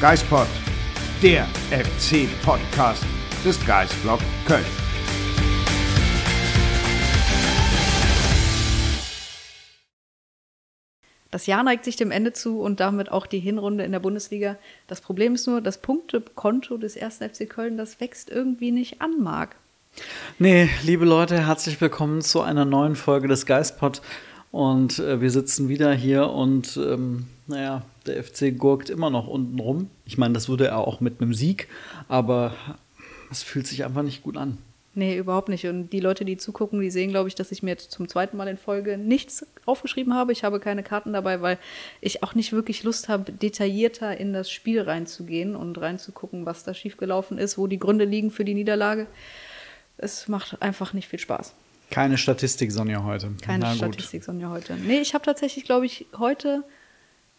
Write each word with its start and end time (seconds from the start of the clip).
Geispod, 0.00 0.46
der 1.22 1.46
FC-Podcast 1.70 3.04
des 3.44 3.62
Geisblog 3.66 4.18
Köln. 4.46 4.64
Das 11.30 11.46
Jahr 11.46 11.62
neigt 11.62 11.84
sich 11.84 11.96
dem 11.96 12.10
Ende 12.10 12.32
zu 12.32 12.62
und 12.62 12.80
damit 12.80 13.12
auch 13.12 13.26
die 13.26 13.40
Hinrunde 13.40 13.84
in 13.84 13.92
der 13.92 14.00
Bundesliga. 14.00 14.56
Das 14.86 15.02
Problem 15.02 15.34
ist 15.34 15.46
nur, 15.46 15.60
das 15.60 15.82
Punktekonto 15.82 16.78
des 16.78 16.96
1. 16.96 17.18
FC 17.18 17.46
Köln, 17.46 17.76
das 17.76 18.00
wächst 18.00 18.30
irgendwie 18.30 18.70
nicht 18.70 19.02
an, 19.02 19.20
Marc. 19.20 19.54
Nee, 20.38 20.70
liebe 20.82 21.04
Leute, 21.04 21.46
herzlich 21.46 21.78
willkommen 21.78 22.22
zu 22.22 22.40
einer 22.40 22.64
neuen 22.64 22.96
Folge 22.96 23.28
des 23.28 23.44
Geistpod. 23.44 24.00
Und 24.50 24.98
äh, 24.98 25.20
wir 25.20 25.30
sitzen 25.30 25.68
wieder 25.68 25.92
hier 25.92 26.30
und 26.30 26.78
ähm, 26.78 27.26
naja, 27.46 27.82
der 28.10 28.22
FC 28.22 28.56
gurkt 28.56 28.90
immer 28.90 29.10
noch 29.10 29.26
unten 29.26 29.58
rum. 29.58 29.90
Ich 30.04 30.18
meine, 30.18 30.34
das 30.34 30.48
würde 30.48 30.66
er 30.66 30.78
auch 30.78 31.00
mit 31.00 31.20
einem 31.20 31.34
Sieg, 31.34 31.68
aber 32.08 32.54
es 33.30 33.42
fühlt 33.42 33.66
sich 33.66 33.84
einfach 33.84 34.02
nicht 34.02 34.22
gut 34.22 34.36
an. 34.36 34.58
Nee, 34.94 35.16
überhaupt 35.16 35.48
nicht. 35.48 35.66
Und 35.66 35.90
die 35.90 36.00
Leute, 36.00 36.24
die 36.24 36.36
zugucken, 36.36 36.80
die 36.80 36.90
sehen, 36.90 37.10
glaube 37.10 37.28
ich, 37.28 37.36
dass 37.36 37.52
ich 37.52 37.62
mir 37.62 37.70
jetzt 37.70 37.92
zum 37.92 38.08
zweiten 38.08 38.36
Mal 38.36 38.48
in 38.48 38.56
Folge 38.56 38.98
nichts 38.98 39.46
aufgeschrieben 39.64 40.14
habe. 40.14 40.32
Ich 40.32 40.42
habe 40.42 40.58
keine 40.58 40.82
Karten 40.82 41.12
dabei, 41.12 41.40
weil 41.40 41.58
ich 42.00 42.24
auch 42.24 42.34
nicht 42.34 42.52
wirklich 42.52 42.82
Lust 42.82 43.08
habe, 43.08 43.30
detaillierter 43.30 44.18
in 44.18 44.32
das 44.32 44.50
Spiel 44.50 44.80
reinzugehen 44.80 45.54
und 45.54 45.80
reinzugucken, 45.80 46.44
was 46.44 46.64
da 46.64 46.74
schiefgelaufen 46.74 47.38
ist, 47.38 47.56
wo 47.56 47.68
die 47.68 47.78
Gründe 47.78 48.04
liegen 48.04 48.32
für 48.32 48.44
die 48.44 48.54
Niederlage. 48.54 49.06
Es 49.96 50.26
macht 50.26 50.60
einfach 50.60 50.92
nicht 50.92 51.06
viel 51.06 51.20
Spaß. 51.20 51.54
Keine 51.90 52.18
Statistik, 52.18 52.72
Sonja, 52.72 53.04
heute. 53.04 53.30
Keine 53.42 53.74
Statistik, 53.74 54.24
Sonja, 54.24 54.50
heute. 54.50 54.74
Nee, 54.74 55.00
ich 55.00 55.14
habe 55.14 55.24
tatsächlich, 55.24 55.64
glaube 55.64 55.86
ich, 55.86 56.06
heute 56.18 56.64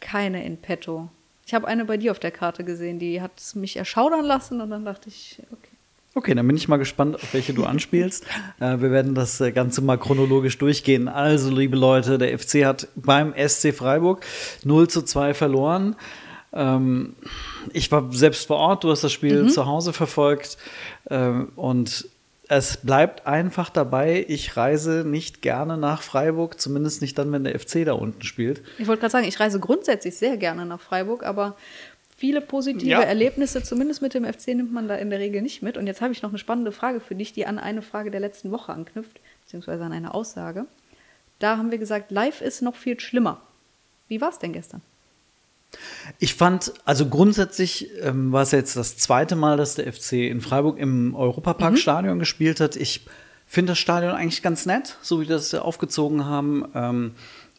keine 0.01 0.45
in 0.45 0.57
petto. 0.57 1.09
Ich 1.45 1.53
habe 1.53 1.67
eine 1.67 1.85
bei 1.85 1.97
dir 1.97 2.11
auf 2.11 2.19
der 2.19 2.31
Karte 2.31 2.63
gesehen, 2.63 2.99
die 2.99 3.21
hat 3.21 3.31
mich 3.55 3.77
erschaudern 3.77 4.25
lassen 4.25 4.61
und 4.61 4.69
dann 4.69 4.85
dachte 4.85 5.09
ich, 5.09 5.41
okay. 5.51 5.71
Okay, 6.13 6.35
dann 6.35 6.45
bin 6.45 6.57
ich 6.57 6.67
mal 6.67 6.77
gespannt, 6.77 7.15
auf 7.15 7.33
welche 7.33 7.53
du 7.53 7.63
anspielst. 7.63 8.25
äh, 8.59 8.81
wir 8.81 8.91
werden 8.91 9.15
das 9.15 9.39
äh, 9.39 9.53
Ganze 9.53 9.81
mal 9.81 9.97
chronologisch 9.97 10.57
durchgehen. 10.57 11.07
Also, 11.07 11.49
liebe 11.49 11.77
Leute, 11.77 12.17
der 12.17 12.37
FC 12.37 12.65
hat 12.65 12.89
beim 12.95 13.33
SC 13.33 13.73
Freiburg 13.73 14.25
0 14.65 14.89
zu 14.89 15.03
2 15.03 15.33
verloren. 15.33 15.95
Ähm, 16.51 17.15
ich 17.71 17.89
war 17.93 18.11
selbst 18.11 18.47
vor 18.47 18.57
Ort, 18.57 18.83
du 18.83 18.91
hast 18.91 19.05
das 19.05 19.13
Spiel 19.13 19.43
mhm. 19.43 19.49
zu 19.49 19.65
Hause 19.65 19.93
verfolgt. 19.93 20.57
Ähm, 21.09 21.53
und 21.55 22.07
es 22.51 22.75
bleibt 22.75 23.27
einfach 23.27 23.69
dabei, 23.69 24.25
ich 24.27 24.57
reise 24.57 25.05
nicht 25.05 25.41
gerne 25.41 25.77
nach 25.77 26.01
Freiburg, 26.01 26.59
zumindest 26.59 27.01
nicht 27.01 27.17
dann, 27.17 27.31
wenn 27.31 27.45
der 27.45 27.57
FC 27.57 27.85
da 27.85 27.93
unten 27.93 28.23
spielt. 28.23 28.61
Ich 28.77 28.87
wollte 28.87 28.99
gerade 28.99 29.11
sagen, 29.11 29.25
ich 29.25 29.39
reise 29.39 29.57
grundsätzlich 29.61 30.17
sehr 30.17 30.35
gerne 30.35 30.65
nach 30.65 30.81
Freiburg, 30.81 31.23
aber 31.23 31.55
viele 32.17 32.41
positive 32.41 32.89
ja. 32.89 32.99
Erlebnisse, 32.99 33.63
zumindest 33.63 34.01
mit 34.01 34.13
dem 34.13 34.25
FC, 34.25 34.47
nimmt 34.47 34.73
man 34.73 34.89
da 34.89 34.95
in 34.95 35.09
der 35.09 35.19
Regel 35.19 35.41
nicht 35.41 35.61
mit. 35.61 35.77
Und 35.77 35.87
jetzt 35.87 36.01
habe 36.01 36.11
ich 36.11 36.23
noch 36.23 36.31
eine 36.31 36.39
spannende 36.39 36.73
Frage 36.73 36.99
für 36.99 37.15
dich, 37.15 37.31
die 37.31 37.45
an 37.45 37.57
eine 37.57 37.81
Frage 37.81 38.11
der 38.11 38.19
letzten 38.19 38.51
Woche 38.51 38.73
anknüpft, 38.73 39.21
beziehungsweise 39.45 39.85
an 39.85 39.93
eine 39.93 40.13
Aussage. 40.13 40.65
Da 41.39 41.55
haben 41.55 41.71
wir 41.71 41.77
gesagt, 41.77 42.11
live 42.11 42.41
ist 42.41 42.61
noch 42.61 42.75
viel 42.75 42.99
schlimmer. 42.99 43.39
Wie 44.09 44.19
war 44.19 44.27
es 44.27 44.39
denn 44.39 44.51
gestern? 44.51 44.81
Ich 46.19 46.35
fand, 46.35 46.73
also 46.85 47.07
grundsätzlich 47.07 47.89
ähm, 48.01 48.31
war 48.31 48.43
es 48.43 48.51
jetzt 48.51 48.75
das 48.75 48.97
zweite 48.97 49.35
Mal, 49.35 49.57
dass 49.57 49.75
der 49.75 49.91
FC 49.91 50.13
in 50.13 50.41
Freiburg 50.41 50.77
im 50.77 51.15
Europaparkstadion 51.15 52.15
mhm. 52.15 52.19
gespielt 52.19 52.59
hat. 52.59 52.75
Ich 52.75 53.05
finde 53.47 53.71
das 53.71 53.79
Stadion 53.79 54.13
eigentlich 54.13 54.41
ganz 54.41 54.65
nett, 54.65 54.97
so 55.01 55.21
wie 55.21 55.25
das 55.25 55.53
aufgezogen 55.53 56.25
haben. 56.25 56.65
Ähm, 56.75 57.11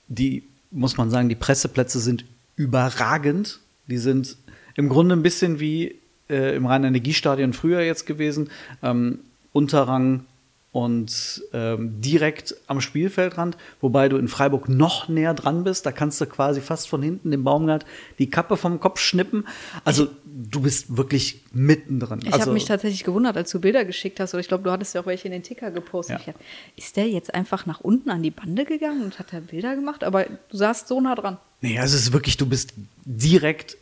die, 0.08 0.44
muss 0.70 0.96
man 0.96 1.10
sagen, 1.10 1.28
die 1.28 1.34
Presseplätze 1.34 2.00
sind 2.00 2.24
überragend. 2.56 3.60
Die 3.88 3.98
sind 3.98 4.36
im 4.74 4.88
Grunde 4.88 5.16
ein 5.16 5.22
bisschen 5.22 5.60
wie 5.60 5.96
äh, 6.30 6.55
im 6.56 6.66
Rhein-Energiestadion 6.66 7.52
früher 7.52 7.80
jetzt 7.80 8.06
gewesen. 8.06 8.50
Ähm, 8.83 9.20
Unterrang 9.52 10.24
und 10.72 11.42
ähm, 11.52 12.00
direkt 12.00 12.56
am 12.66 12.80
Spielfeldrand, 12.80 13.58
wobei 13.80 14.08
du 14.08 14.16
in 14.16 14.27
Freiburg 14.27 14.70
noch 14.70 15.08
näher 15.08 15.34
dran 15.34 15.64
bist. 15.64 15.84
Da 15.84 15.92
kannst 15.92 16.20
du 16.20 16.27
quasi 16.27 16.62
fast 16.62 16.88
von 16.88 17.02
hinten 17.02 17.30
dem 17.30 17.44
Baumgart 17.44 17.84
die 18.18 18.30
Kappe 18.30 18.56
vom 18.56 18.80
Kopf 18.80 18.98
schnippen. 18.98 19.46
Also 19.84 20.08
du 20.24 20.62
bist 20.62 20.96
wirklich 20.96 21.42
mittendrin. 21.55 22.20
Ich 22.23 22.33
also, 22.33 22.40
habe 22.40 22.52
mich 22.52 22.64
tatsächlich 22.64 23.05
gewundert, 23.05 23.36
als 23.36 23.51
du 23.51 23.61
Bilder 23.61 23.85
geschickt 23.85 24.20
hast, 24.20 24.35
oder 24.35 24.40
ich 24.40 24.48
glaube, 24.48 24.64
du 24.64 24.70
hattest 24.70 24.95
ja 24.95 25.02
auch 25.02 25.07
welche 25.07 25.29
in 25.29 25.33
den 25.33 25.42
Ticker 25.42 25.70
gepostet. 25.70 26.20
Ja. 26.20 26.33
Dachte, 26.33 26.45
ist 26.77 26.96
der 26.96 27.08
jetzt 27.08 27.35
einfach 27.35 27.67
nach 27.67 27.80
unten 27.80 28.11
an 28.11 28.23
die 28.23 28.30
Bande 28.30 28.64
gegangen 28.64 29.02
und 29.02 29.18
hat 29.18 29.33
da 29.33 29.40
Bilder 29.40 29.74
gemacht? 29.74 30.05
Aber 30.05 30.24
du 30.24 30.57
saßt 30.57 30.89
so 30.89 31.01
nah 31.01 31.14
dran. 31.14 31.39
Nee, 31.61 31.79
also 31.79 31.96
es 31.96 32.02
ist 32.02 32.12
wirklich, 32.12 32.36
du 32.36 32.46
bist 32.46 32.74
direkt 33.05 33.77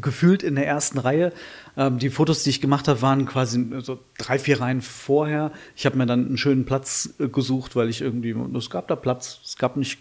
gefühlt 0.00 0.42
in 0.42 0.54
der 0.54 0.66
ersten 0.66 0.98
Reihe. 0.98 1.32
Ähm, 1.76 1.98
die 1.98 2.08
Fotos, 2.08 2.42
die 2.42 2.50
ich 2.50 2.60
gemacht 2.60 2.88
habe, 2.88 3.02
waren 3.02 3.26
quasi 3.26 3.66
so 3.80 3.98
drei, 4.16 4.38
vier 4.38 4.60
Reihen 4.60 4.80
vorher. 4.80 5.52
Ich 5.76 5.84
habe 5.84 5.98
mir 5.98 6.06
dann 6.06 6.26
einen 6.26 6.38
schönen 6.38 6.64
Platz 6.64 7.14
äh, 7.18 7.28
gesucht, 7.28 7.76
weil 7.76 7.90
ich 7.90 8.00
irgendwie, 8.00 8.34
es 8.56 8.70
gab 8.70 8.88
da 8.88 8.96
Platz. 8.96 9.40
Es 9.44 9.58
gab 9.58 9.76
nicht 9.76 9.98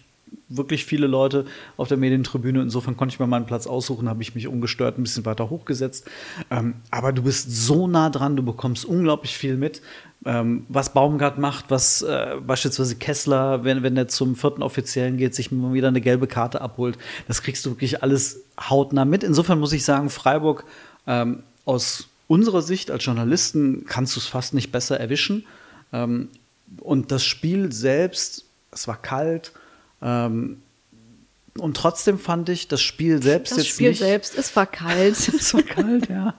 wirklich 0.50 0.86
viele 0.86 1.08
Leute 1.08 1.46
auf 1.76 1.88
der 1.88 1.98
Medientribüne. 1.98 2.62
Insofern 2.62 2.96
konnte 2.96 3.14
ich 3.14 3.20
mir 3.20 3.28
meinen 3.28 3.46
Platz 3.46 3.68
aussuchen, 3.68 4.08
habe 4.08 4.22
ich 4.22 4.34
mich 4.36 4.48
ungestört 4.48 4.98
ein 4.98 5.04
bisschen 5.04 5.26
weiter 5.26 5.50
hochgesetzt. 5.50 6.10
Ähm, 6.50 6.76
aber 6.90 7.12
du 7.12 7.24
bist 7.24 7.52
so 7.52 7.88
nah 7.88 8.10
dran, 8.10 8.36
du 8.36 8.44
bekommst 8.44 8.86
unglaublich 8.86 9.38
viel 9.38 9.58
mit 9.58 9.82
ähm, 10.26 10.66
was 10.68 10.94
Baumgart 10.94 11.38
macht, 11.38 11.66
was 11.70 12.02
äh, 12.02 12.36
beispielsweise 12.46 12.96
Kessler, 12.96 13.64
wenn, 13.64 13.84
wenn 13.84 13.96
er 13.96 14.08
zum 14.08 14.36
vierten 14.36 14.64
Offiziellen 14.64 15.18
geht, 15.18 15.36
sich 15.36 15.52
mal 15.52 15.74
wieder 15.74 15.88
eine 15.88 16.02
gelbe 16.02 16.28
Karte 16.28 16.62
abholt. 16.62 16.98
Das 17.28 17.42
kriegst 17.42 17.66
du 17.66 17.72
wirklich 17.72 18.04
alles 18.04 18.42
hautnah 18.60 19.06
mit. 19.06 19.24
Insofern 19.24 19.60
muss 19.60 19.74
ich 19.74 19.86
sagen, 19.86 20.10
Freiburg 20.10 20.66
ähm, 21.06 21.44
aus 21.66 22.10
unserer 22.28 22.62
Sicht 22.62 22.92
als 22.92 23.06
Journalisten 23.06 23.86
kannst 23.86 24.16
du 24.16 24.20
es 24.20 24.26
fast 24.26 24.54
nicht 24.54 24.72
besser 24.72 25.00
erwischen. 25.00 25.46
Ähm, 25.94 26.30
und 26.82 27.12
das 27.12 27.24
Spiel 27.24 27.72
selbst, 27.72 28.46
es 28.72 28.88
war 28.88 29.02
kalt. 29.02 29.54
Ähm, 30.02 30.62
und 31.58 31.76
trotzdem 31.76 32.20
fand 32.20 32.50
ich 32.50 32.68
das 32.68 32.82
Spiel 32.82 33.22
selbst 33.22 33.52
das 33.52 33.60
jetzt 33.60 33.70
Spiel 33.70 33.90
nicht. 33.90 34.02
Das 34.02 34.08
Spiel 34.08 34.12
selbst, 34.12 34.38
es 34.38 34.56
war 34.56 34.66
kalt. 34.66 35.16
es 35.16 35.54
war 35.54 35.64
kalt, 35.64 36.10
ja. 36.10 36.34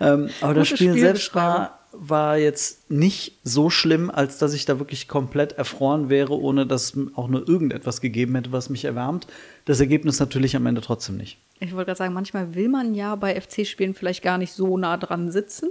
Ähm, 0.00 0.30
aber 0.40 0.54
das 0.54 0.68
Spiel 0.68 0.94
selbst 0.94 1.34
war 1.34 1.80
war 1.96 2.36
jetzt 2.36 2.90
nicht 2.90 3.38
so 3.44 3.70
schlimm, 3.70 4.10
als 4.10 4.38
dass 4.38 4.54
ich 4.54 4.64
da 4.64 4.78
wirklich 4.78 5.08
komplett 5.08 5.52
erfroren 5.52 6.08
wäre, 6.08 6.38
ohne 6.38 6.66
dass 6.66 6.94
auch 7.14 7.28
nur 7.28 7.48
irgendetwas 7.48 8.00
gegeben 8.00 8.34
hätte, 8.34 8.52
was 8.52 8.68
mich 8.68 8.84
erwärmt. 8.84 9.26
Das 9.64 9.80
Ergebnis 9.80 10.20
natürlich 10.20 10.56
am 10.56 10.66
Ende 10.66 10.80
trotzdem 10.80 11.16
nicht. 11.16 11.38
Ich 11.60 11.72
wollte 11.72 11.86
gerade 11.86 11.98
sagen, 11.98 12.14
manchmal 12.14 12.54
will 12.54 12.68
man 12.68 12.94
ja 12.94 13.14
bei 13.14 13.40
FC-Spielen 13.40 13.94
vielleicht 13.94 14.22
gar 14.22 14.38
nicht 14.38 14.52
so 14.52 14.76
nah 14.76 14.96
dran 14.96 15.30
sitzen. 15.30 15.70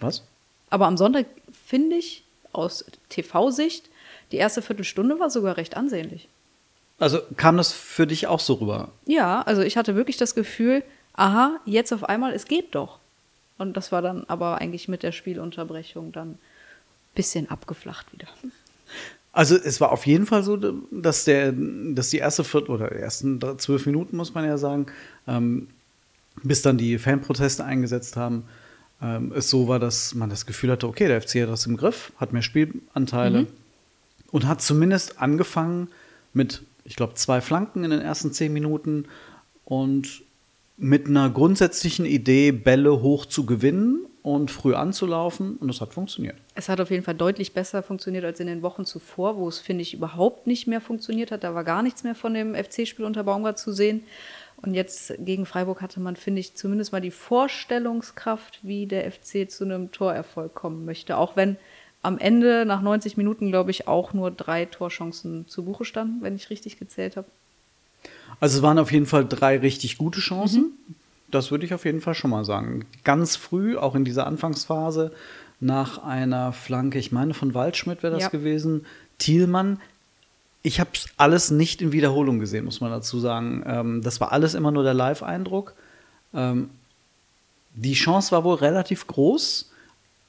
Was? 0.00 0.22
Aber 0.70 0.86
am 0.86 0.96
Sonntag 0.96 1.26
finde 1.66 1.96
ich 1.96 2.24
aus 2.52 2.84
TV-Sicht, 3.08 3.88
die 4.32 4.36
erste 4.36 4.62
Viertelstunde 4.62 5.18
war 5.18 5.30
sogar 5.30 5.56
recht 5.56 5.76
ansehnlich. 5.76 6.28
Also 6.98 7.20
kam 7.36 7.56
das 7.56 7.72
für 7.72 8.06
dich 8.06 8.26
auch 8.26 8.40
so 8.40 8.54
rüber? 8.54 8.90
Ja, 9.06 9.42
also 9.42 9.62
ich 9.62 9.76
hatte 9.76 9.94
wirklich 9.94 10.16
das 10.16 10.34
Gefühl, 10.34 10.82
aha, 11.14 11.60
jetzt 11.64 11.92
auf 11.92 12.04
einmal, 12.04 12.32
es 12.32 12.46
geht 12.46 12.74
doch. 12.74 12.98
Und 13.56 13.76
das 13.76 13.92
war 13.92 14.02
dann 14.02 14.24
aber 14.28 14.58
eigentlich 14.58 14.88
mit 14.88 15.02
der 15.02 15.12
Spielunterbrechung 15.12 16.12
dann 16.12 16.30
ein 16.30 16.38
bisschen 17.14 17.50
abgeflacht 17.50 18.12
wieder. 18.12 18.28
Also 19.32 19.56
es 19.56 19.80
war 19.80 19.92
auf 19.92 20.06
jeden 20.06 20.26
Fall 20.26 20.42
so, 20.42 20.56
dass 20.90 21.24
der, 21.24 21.52
dass 21.52 22.10
die 22.10 22.18
erste 22.18 22.44
Viertel 22.44 22.72
oder 22.72 22.90
ersten 22.90 23.40
zwölf 23.58 23.86
Minuten, 23.86 24.16
muss 24.16 24.34
man 24.34 24.44
ja 24.44 24.58
sagen, 24.58 24.86
ähm, 25.26 25.68
bis 26.42 26.62
dann 26.62 26.78
die 26.78 26.98
Fanproteste 26.98 27.64
eingesetzt 27.64 28.16
haben, 28.16 28.44
ähm, 29.02 29.32
es 29.34 29.50
so 29.50 29.68
war, 29.68 29.78
dass 29.78 30.14
man 30.14 30.30
das 30.30 30.46
Gefühl 30.46 30.72
hatte, 30.72 30.88
okay, 30.88 31.06
der 31.06 31.20
FC 31.20 31.42
hat 31.42 31.50
das 31.50 31.66
im 31.66 31.76
Griff, 31.76 32.12
hat 32.16 32.32
mehr 32.32 32.42
Spielanteile 32.42 33.42
mhm. 33.42 33.46
und 34.30 34.46
hat 34.46 34.62
zumindest 34.62 35.20
angefangen 35.20 35.88
mit, 36.32 36.62
ich 36.88 36.96
glaube, 36.96 37.14
zwei 37.14 37.40
Flanken 37.40 37.84
in 37.84 37.90
den 37.90 38.00
ersten 38.00 38.32
zehn 38.32 38.52
Minuten 38.52 39.04
und 39.64 40.22
mit 40.78 41.06
einer 41.06 41.28
grundsätzlichen 41.28 42.06
Idee, 42.06 42.50
Bälle 42.50 43.02
hoch 43.02 43.26
zu 43.26 43.44
gewinnen 43.44 44.06
und 44.22 44.50
früh 44.50 44.74
anzulaufen 44.74 45.56
und 45.56 45.68
es 45.68 45.80
hat 45.82 45.92
funktioniert. 45.92 46.36
Es 46.54 46.68
hat 46.68 46.80
auf 46.80 46.90
jeden 46.90 47.04
Fall 47.04 47.14
deutlich 47.14 47.52
besser 47.52 47.82
funktioniert 47.82 48.24
als 48.24 48.40
in 48.40 48.46
den 48.46 48.62
Wochen 48.62 48.86
zuvor, 48.86 49.36
wo 49.36 49.48
es, 49.48 49.58
finde 49.58 49.82
ich, 49.82 49.92
überhaupt 49.92 50.46
nicht 50.46 50.66
mehr 50.66 50.80
funktioniert 50.80 51.30
hat. 51.30 51.44
Da 51.44 51.54
war 51.54 51.64
gar 51.64 51.82
nichts 51.82 52.04
mehr 52.04 52.14
von 52.14 52.32
dem 52.32 52.54
FC-Spiel 52.54 53.04
unter 53.04 53.24
Baumgart 53.24 53.58
zu 53.58 53.72
sehen. 53.72 54.02
Und 54.62 54.74
jetzt 54.74 55.12
gegen 55.18 55.46
Freiburg 55.46 55.82
hatte 55.82 56.00
man, 56.00 56.16
finde 56.16 56.40
ich, 56.40 56.54
zumindest 56.54 56.92
mal 56.92 57.00
die 57.00 57.10
Vorstellungskraft, 57.10 58.60
wie 58.62 58.86
der 58.86 59.10
FC 59.10 59.48
zu 59.48 59.64
einem 59.64 59.92
Torerfolg 59.92 60.54
kommen 60.54 60.84
möchte. 60.84 61.16
Auch 61.16 61.36
wenn 61.36 61.56
am 62.02 62.18
Ende 62.18 62.64
nach 62.64 62.80
90 62.80 63.16
Minuten, 63.16 63.48
glaube 63.48 63.70
ich, 63.70 63.88
auch 63.88 64.12
nur 64.12 64.30
drei 64.30 64.64
Torchancen 64.64 65.46
zu 65.48 65.64
Buche 65.64 65.84
standen, 65.84 66.22
wenn 66.22 66.36
ich 66.36 66.50
richtig 66.50 66.78
gezählt 66.78 67.16
habe. 67.16 67.26
Also 68.40 68.58
es 68.58 68.62
waren 68.62 68.78
auf 68.78 68.92
jeden 68.92 69.06
Fall 69.06 69.26
drei 69.26 69.58
richtig 69.58 69.98
gute 69.98 70.20
Chancen. 70.20 70.62
Mhm. 70.62 70.94
Das 71.30 71.50
würde 71.50 71.66
ich 71.66 71.74
auf 71.74 71.84
jeden 71.84 72.00
Fall 72.00 72.14
schon 72.14 72.30
mal 72.30 72.44
sagen. 72.44 72.86
Ganz 73.04 73.36
früh, 73.36 73.76
auch 73.76 73.94
in 73.94 74.04
dieser 74.04 74.26
Anfangsphase, 74.26 75.12
nach 75.60 76.02
einer 76.02 76.52
Flanke, 76.52 76.98
ich 76.98 77.12
meine 77.12 77.34
von 77.34 77.52
Waldschmidt 77.52 78.02
wäre 78.02 78.14
das 78.14 78.24
ja. 78.24 78.28
gewesen, 78.28 78.86
Thielmann. 79.18 79.80
Ich 80.62 80.80
habe 80.80 80.90
alles 81.16 81.50
nicht 81.50 81.82
in 81.82 81.92
Wiederholung 81.92 82.38
gesehen, 82.38 82.64
muss 82.64 82.80
man 82.80 82.90
dazu 82.90 83.18
sagen. 83.18 83.62
Ähm, 83.66 84.02
das 84.02 84.20
war 84.20 84.32
alles 84.32 84.54
immer 84.54 84.70
nur 84.70 84.84
der 84.84 84.94
Live-Eindruck. 84.94 85.74
Ähm, 86.32 86.70
die 87.74 87.94
Chance 87.94 88.32
war 88.32 88.44
wohl 88.44 88.56
relativ 88.56 89.06
groß. 89.06 89.70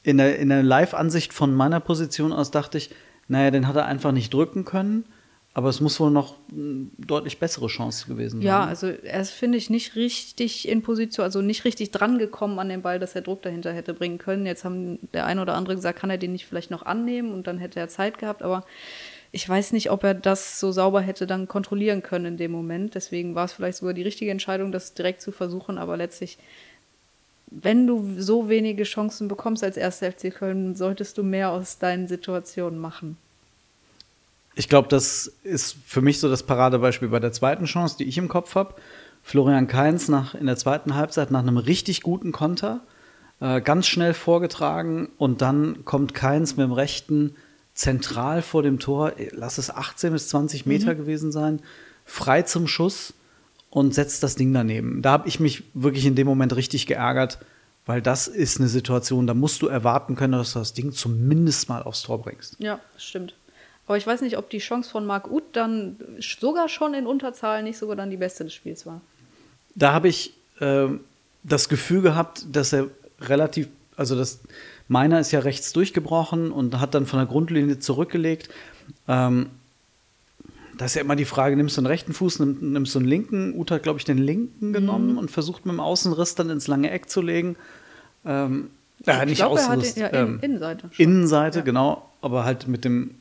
In 0.09 0.17
der, 0.17 0.39
in 0.39 0.49
der 0.49 0.63
Live-Ansicht 0.63 1.33
von 1.33 1.53
meiner 1.53 1.79
Position 1.79 2.33
aus 2.33 2.49
dachte 2.51 2.79
ich, 2.79 2.89
naja, 3.27 3.51
den 3.51 3.67
hat 3.67 3.75
er 3.75 3.85
einfach 3.85 4.11
nicht 4.11 4.33
drücken 4.33 4.65
können. 4.65 5.05
Aber 5.53 5.69
es 5.69 5.81
muss 5.81 5.99
wohl 5.99 6.11
noch 6.11 6.35
eine 6.51 6.87
deutlich 6.97 7.39
bessere 7.39 7.67
Chance 7.67 8.07
gewesen 8.07 8.39
sein. 8.39 8.47
Ja, 8.47 8.65
also 8.65 8.87
er 8.87 9.19
ist, 9.19 9.31
finde 9.31 9.57
ich, 9.57 9.69
nicht 9.69 9.95
richtig 9.95 10.67
in 10.67 10.83
Position, 10.83 11.23
also 11.23 11.41
nicht 11.41 11.65
richtig 11.65 11.91
dran 11.91 12.17
gekommen 12.17 12.59
an 12.59 12.69
den 12.69 12.81
Ball, 12.81 12.99
dass 12.99 13.15
er 13.15 13.21
Druck 13.21 13.41
dahinter 13.41 13.73
hätte 13.73 13.93
bringen 13.93 14.19
können. 14.19 14.45
Jetzt 14.45 14.63
haben 14.63 14.99
der 15.13 15.25
eine 15.25 15.41
oder 15.41 15.55
andere 15.55 15.75
gesagt, 15.75 15.99
kann 15.99 16.09
er 16.09 16.17
den 16.17 16.31
nicht 16.31 16.45
vielleicht 16.45 16.71
noch 16.71 16.83
annehmen 16.83 17.33
und 17.33 17.47
dann 17.47 17.57
hätte 17.57 17.79
er 17.79 17.89
Zeit 17.89 18.19
gehabt, 18.19 18.41
aber 18.41 18.63
ich 19.31 19.47
weiß 19.47 19.73
nicht, 19.73 19.91
ob 19.91 20.03
er 20.03 20.13
das 20.13 20.59
so 20.59 20.71
sauber 20.71 21.01
hätte 21.01 21.27
dann 21.27 21.47
kontrollieren 21.47 22.01
können 22.01 22.25
in 22.25 22.37
dem 22.37 22.51
Moment. 22.51 22.95
Deswegen 22.95 23.35
war 23.35 23.45
es 23.45 23.53
vielleicht 23.53 23.77
sogar 23.79 23.93
die 23.93 24.03
richtige 24.03 24.31
Entscheidung, 24.31 24.71
das 24.71 24.93
direkt 24.93 25.21
zu 25.21 25.31
versuchen, 25.31 25.77
aber 25.77 25.97
letztlich 25.97 26.37
wenn 27.51 27.87
du 27.87 28.15
so 28.19 28.49
wenige 28.49 28.83
Chancen 28.83 29.27
bekommst 29.27 29.63
als 29.63 29.77
erster 29.77 30.11
FC 30.11 30.33
Köln, 30.33 30.75
solltest 30.75 31.17
du 31.17 31.23
mehr 31.23 31.51
aus 31.51 31.79
deinen 31.79 32.07
Situationen 32.07 32.79
machen. 32.79 33.17
Ich 34.55 34.69
glaube, 34.69 34.87
das 34.87 35.31
ist 35.43 35.77
für 35.85 36.01
mich 36.01 36.19
so 36.19 36.29
das 36.29 36.43
Paradebeispiel 36.43 37.07
bei 37.07 37.19
der 37.19 37.31
zweiten 37.31 37.65
Chance, 37.65 37.95
die 37.97 38.03
ich 38.03 38.17
im 38.17 38.27
Kopf 38.27 38.55
habe. 38.55 38.75
Florian 39.23 39.67
Kainz 39.67 40.07
nach, 40.07 40.35
in 40.35 40.45
der 40.45 40.57
zweiten 40.57 40.95
Halbzeit 40.95 41.31
nach 41.31 41.39
einem 41.39 41.57
richtig 41.57 42.01
guten 42.01 42.31
Konter, 42.31 42.81
äh, 43.39 43.61
ganz 43.61 43.87
schnell 43.87 44.13
vorgetragen 44.13 45.09
und 45.17 45.41
dann 45.41 45.85
kommt 45.85 46.13
Kainz 46.13 46.57
mit 46.57 46.65
dem 46.65 46.71
rechten 46.71 47.35
zentral 47.73 48.41
vor 48.41 48.63
dem 48.63 48.79
Tor, 48.79 49.13
lass 49.31 49.57
es 49.57 49.69
18 49.69 50.11
bis 50.11 50.29
20 50.29 50.65
Meter 50.65 50.93
mhm. 50.93 50.97
gewesen 50.97 51.31
sein, 51.31 51.61
frei 52.05 52.41
zum 52.41 52.67
Schuss 52.67 53.13
und 53.69 53.93
setzt 53.93 54.23
das 54.23 54.35
Ding 54.35 54.53
daneben. 54.53 55.01
Da 55.01 55.11
habe 55.11 55.27
ich 55.27 55.39
mich 55.39 55.63
wirklich 55.73 56.05
in 56.05 56.15
dem 56.15 56.27
Moment 56.27 56.55
richtig 56.55 56.87
geärgert, 56.87 57.39
weil 57.85 58.01
das 58.01 58.27
ist 58.27 58.59
eine 58.59 58.67
Situation, 58.67 59.27
da 59.27 59.33
musst 59.33 59.61
du 59.61 59.67
erwarten 59.67 60.15
können, 60.15 60.33
dass 60.33 60.53
du 60.53 60.59
das 60.59 60.73
Ding 60.73 60.91
zumindest 60.91 61.69
mal 61.69 61.83
aufs 61.83 62.03
Tor 62.03 62.21
bringst. 62.21 62.55
Ja, 62.59 62.79
stimmt. 62.97 63.35
Aber 63.87 63.97
ich 63.97 64.05
weiß 64.05 64.21
nicht, 64.21 64.37
ob 64.37 64.49
die 64.51 64.59
Chance 64.59 64.89
von 64.89 65.05
Marc 65.05 65.31
Uth 65.31 65.43
dann 65.53 65.95
sogar 66.19 66.69
schon 66.69 66.93
in 66.93 67.07
Unterzahl 67.07 67.63
nicht 67.63 67.79
sogar 67.79 67.95
dann 67.95 68.11
die 68.11 68.17
beste 68.17 68.43
des 68.43 68.53
Spiels 68.53 68.85
war. 68.85 69.01
Da 69.73 69.93
habe 69.93 70.07
ich 70.07 70.33
äh, 70.59 70.87
das 71.43 71.69
Gefühl 71.69 72.01
gehabt, 72.01 72.45
dass 72.51 72.73
er 72.73 72.87
relativ, 73.21 73.67
also 73.95 74.15
das, 74.15 74.41
meiner 74.87 75.19
ist 75.19 75.31
ja 75.31 75.39
rechts 75.39 75.73
durchgebrochen 75.73 76.51
und 76.51 76.79
hat 76.79 76.93
dann 76.93 77.07
von 77.07 77.17
der 77.17 77.25
Grundlinie 77.25 77.79
zurückgelegt. 77.79 78.49
Ähm, 79.07 79.49
da 80.79 80.85
ist 80.85 80.95
ja 80.95 81.01
immer 81.01 81.17
die 81.17 81.25
Frage, 81.25 81.57
nimmst 81.57 81.75
du 81.75 81.81
den 81.81 81.87
rechten 81.87 82.13
Fuß, 82.13 82.39
nimmst 82.39 82.95
du 82.95 82.99
den 82.99 83.07
linken? 83.07 83.53
Uta 83.53 83.75
hat, 83.75 83.83
glaube 83.83 83.99
ich, 83.99 84.05
den 84.05 84.17
linken 84.17 84.71
genommen 84.71 85.11
mhm. 85.11 85.17
und 85.17 85.29
versucht 85.29 85.65
mit 85.65 85.73
dem 85.73 85.81
Außenriss 85.81 86.35
dann 86.35 86.49
ins 86.49 86.67
lange 86.67 86.89
Eck 86.89 87.09
zu 87.09 87.21
legen. 87.21 87.57
Ähm, 88.25 88.69
ja, 89.05 89.25
nicht 89.25 89.39
glaub, 89.39 89.51
Außenriss. 89.51 89.95
Den, 89.95 90.03
ja, 90.03 90.13
ähm, 90.13 90.39
Innenseite. 90.41 90.89
Schon. 90.89 91.03
Innenseite, 91.03 91.59
ja. 91.59 91.65
genau, 91.65 92.09
aber 92.21 92.45
halt 92.45 92.69
mit 92.69 92.85
dem, 92.85 93.15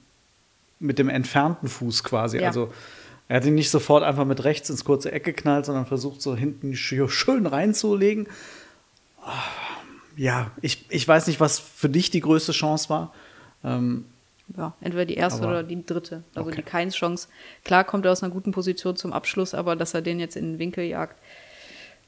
mit 0.79 1.01
dem 1.01 1.09
entfernten 1.09 1.69
Fuß 1.69 2.05
quasi. 2.05 2.39
Ja. 2.39 2.47
Also 2.47 2.73
er 3.27 3.39
hat 3.39 3.45
ihn 3.45 3.57
nicht 3.57 3.71
sofort 3.71 4.05
einfach 4.05 4.25
mit 4.25 4.45
rechts 4.45 4.71
ins 4.71 4.85
kurze 4.85 5.11
Eck 5.11 5.25
geknallt, 5.25 5.67
sondern 5.67 5.85
versucht 5.85 6.23
so 6.23 6.37
hinten 6.37 6.77
schön 6.77 7.47
reinzulegen. 7.47 8.29
Ja, 10.17 10.53
ich, 10.63 10.87
ich 10.91 11.09
weiß 11.09 11.27
nicht, 11.27 11.41
was 11.41 11.59
für 11.59 11.89
dich 11.89 12.13
die 12.13 12.21
größte 12.21 12.53
Chance 12.53 12.89
war. 12.89 13.13
Ähm, 13.65 14.05
ja, 14.57 14.75
entweder 14.81 15.05
die 15.05 15.15
erste 15.15 15.43
aber, 15.43 15.53
oder 15.53 15.63
die 15.63 15.85
dritte. 15.85 16.23
Also 16.35 16.49
okay. 16.49 16.57
die 16.57 16.63
Keins-Chance. 16.63 17.29
Klar 17.65 17.85
kommt 17.85 18.05
er 18.05 18.13
aus 18.13 18.23
einer 18.23 18.33
guten 18.33 18.53
Position 18.53 18.97
zum 18.97 19.13
Abschluss, 19.13 19.55
aber 19.55 19.77
dass 19.77 19.95
er 19.95 20.03
den 20.03 20.21
jetzt 20.21 20.37
in 20.37 20.53
den 20.53 20.59
Winkel 20.59 20.85
jagt, 20.85 21.19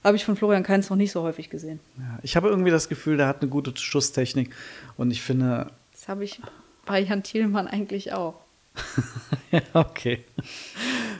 habe 0.03 0.17
ich 0.17 0.25
von 0.25 0.37
Florian 0.37 0.63
Keins 0.63 0.89
noch 0.89 0.97
nicht 0.97 1.13
so 1.13 1.23
häufig 1.23 1.51
gesehen. 1.51 1.81
Ja, 1.99 2.19
ich 2.23 2.37
habe 2.37 2.49
irgendwie 2.49 2.71
das 2.71 2.89
Gefühl, 2.89 3.17
der 3.17 3.27
hat 3.27 3.43
eine 3.43 3.51
gute 3.51 3.77
Schusstechnik 3.77 4.55
und 4.97 5.11
ich 5.11 5.21
finde. 5.21 5.71
Das 5.93 6.09
habe 6.09 6.25
ich 6.25 6.41
bei 6.87 7.01
Jan 7.01 7.23
Thielmann 7.23 7.69
eigentlich 7.69 8.13
auch. 8.13 8.41
ja, 9.51 9.61
okay. 9.75 10.25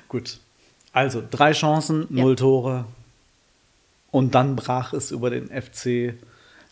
Gut. 0.09 0.39
Also 0.93 1.23
drei 1.29 1.53
Chancen, 1.53 2.07
null 2.09 2.31
ja. 2.31 2.37
Tore. 2.37 2.85
Und 4.11 4.35
dann 4.35 4.57
brach 4.57 4.93
es 4.93 5.11
über 5.11 5.31
den 5.31 5.49
FC 5.49 6.15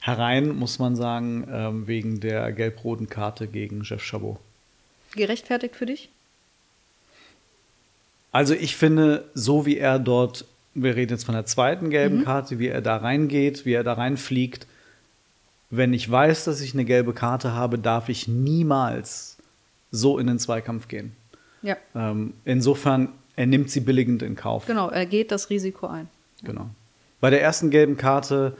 herein, 0.01 0.57
muss 0.57 0.79
man 0.79 0.97
sagen, 0.97 1.47
ähm, 1.51 1.87
wegen 1.87 2.21
der 2.21 2.53
gelb-roten 2.53 3.09
Karte 3.09 3.47
gegen 3.47 3.83
Jeff 3.83 4.03
Chabot. 4.03 4.39
Gerechtfertigt 5.15 5.77
für 5.77 5.87
dich? 5.87 6.11
Also 8.33 8.55
ich 8.55 8.77
finde, 8.77 9.25
so 9.35 9.67
wie 9.67 9.79
er 9.79 9.99
dort, 9.99 10.45
wir 10.75 10.97
reden 10.97 11.13
jetzt 11.13 11.25
von 11.25 11.35
der 11.35 11.47
zweiten 11.47 11.91
gelben 11.91 12.19
mhm. 12.19 12.25
Karte, 12.25 12.59
wie 12.59 12.69
er 12.69 12.83
da 12.83 12.97
reingeht, 12.97 13.65
wie 13.65 13.73
er 13.73 13.85
da 13.85 13.95
reinfliegt, 13.95 14.67
wenn 15.71 15.93
ich 15.93 16.11
weiß, 16.11 16.45
dass 16.45 16.61
ich 16.61 16.75
eine 16.75 16.85
gelbe 16.85 17.13
Karte 17.13 17.53
habe, 17.53 17.79
darf 17.79 18.09
ich 18.09 18.29
niemals 18.29 19.37
so 19.91 20.19
in 20.19 20.27
den 20.27 20.39
Zweikampf 20.39 20.89
gehen. 20.89 21.15
Ja. 21.63 21.77
Ähm, 21.95 22.35
insofern, 22.45 23.09
er 23.37 23.47
nimmt 23.47 23.71
sie 23.71 23.81
billigend 23.81 24.23
in 24.23 24.35
Kauf. 24.35 24.67
Genau, 24.67 24.89
er 24.89 25.07
geht 25.07 25.31
das 25.31 25.51
Risiko 25.51 25.87
ein. 25.87 26.09
Genau. 26.43 26.71
Bei 27.21 27.31
der 27.31 27.43
ersten 27.43 27.71
gelben 27.71 27.97
Karte 27.97 28.57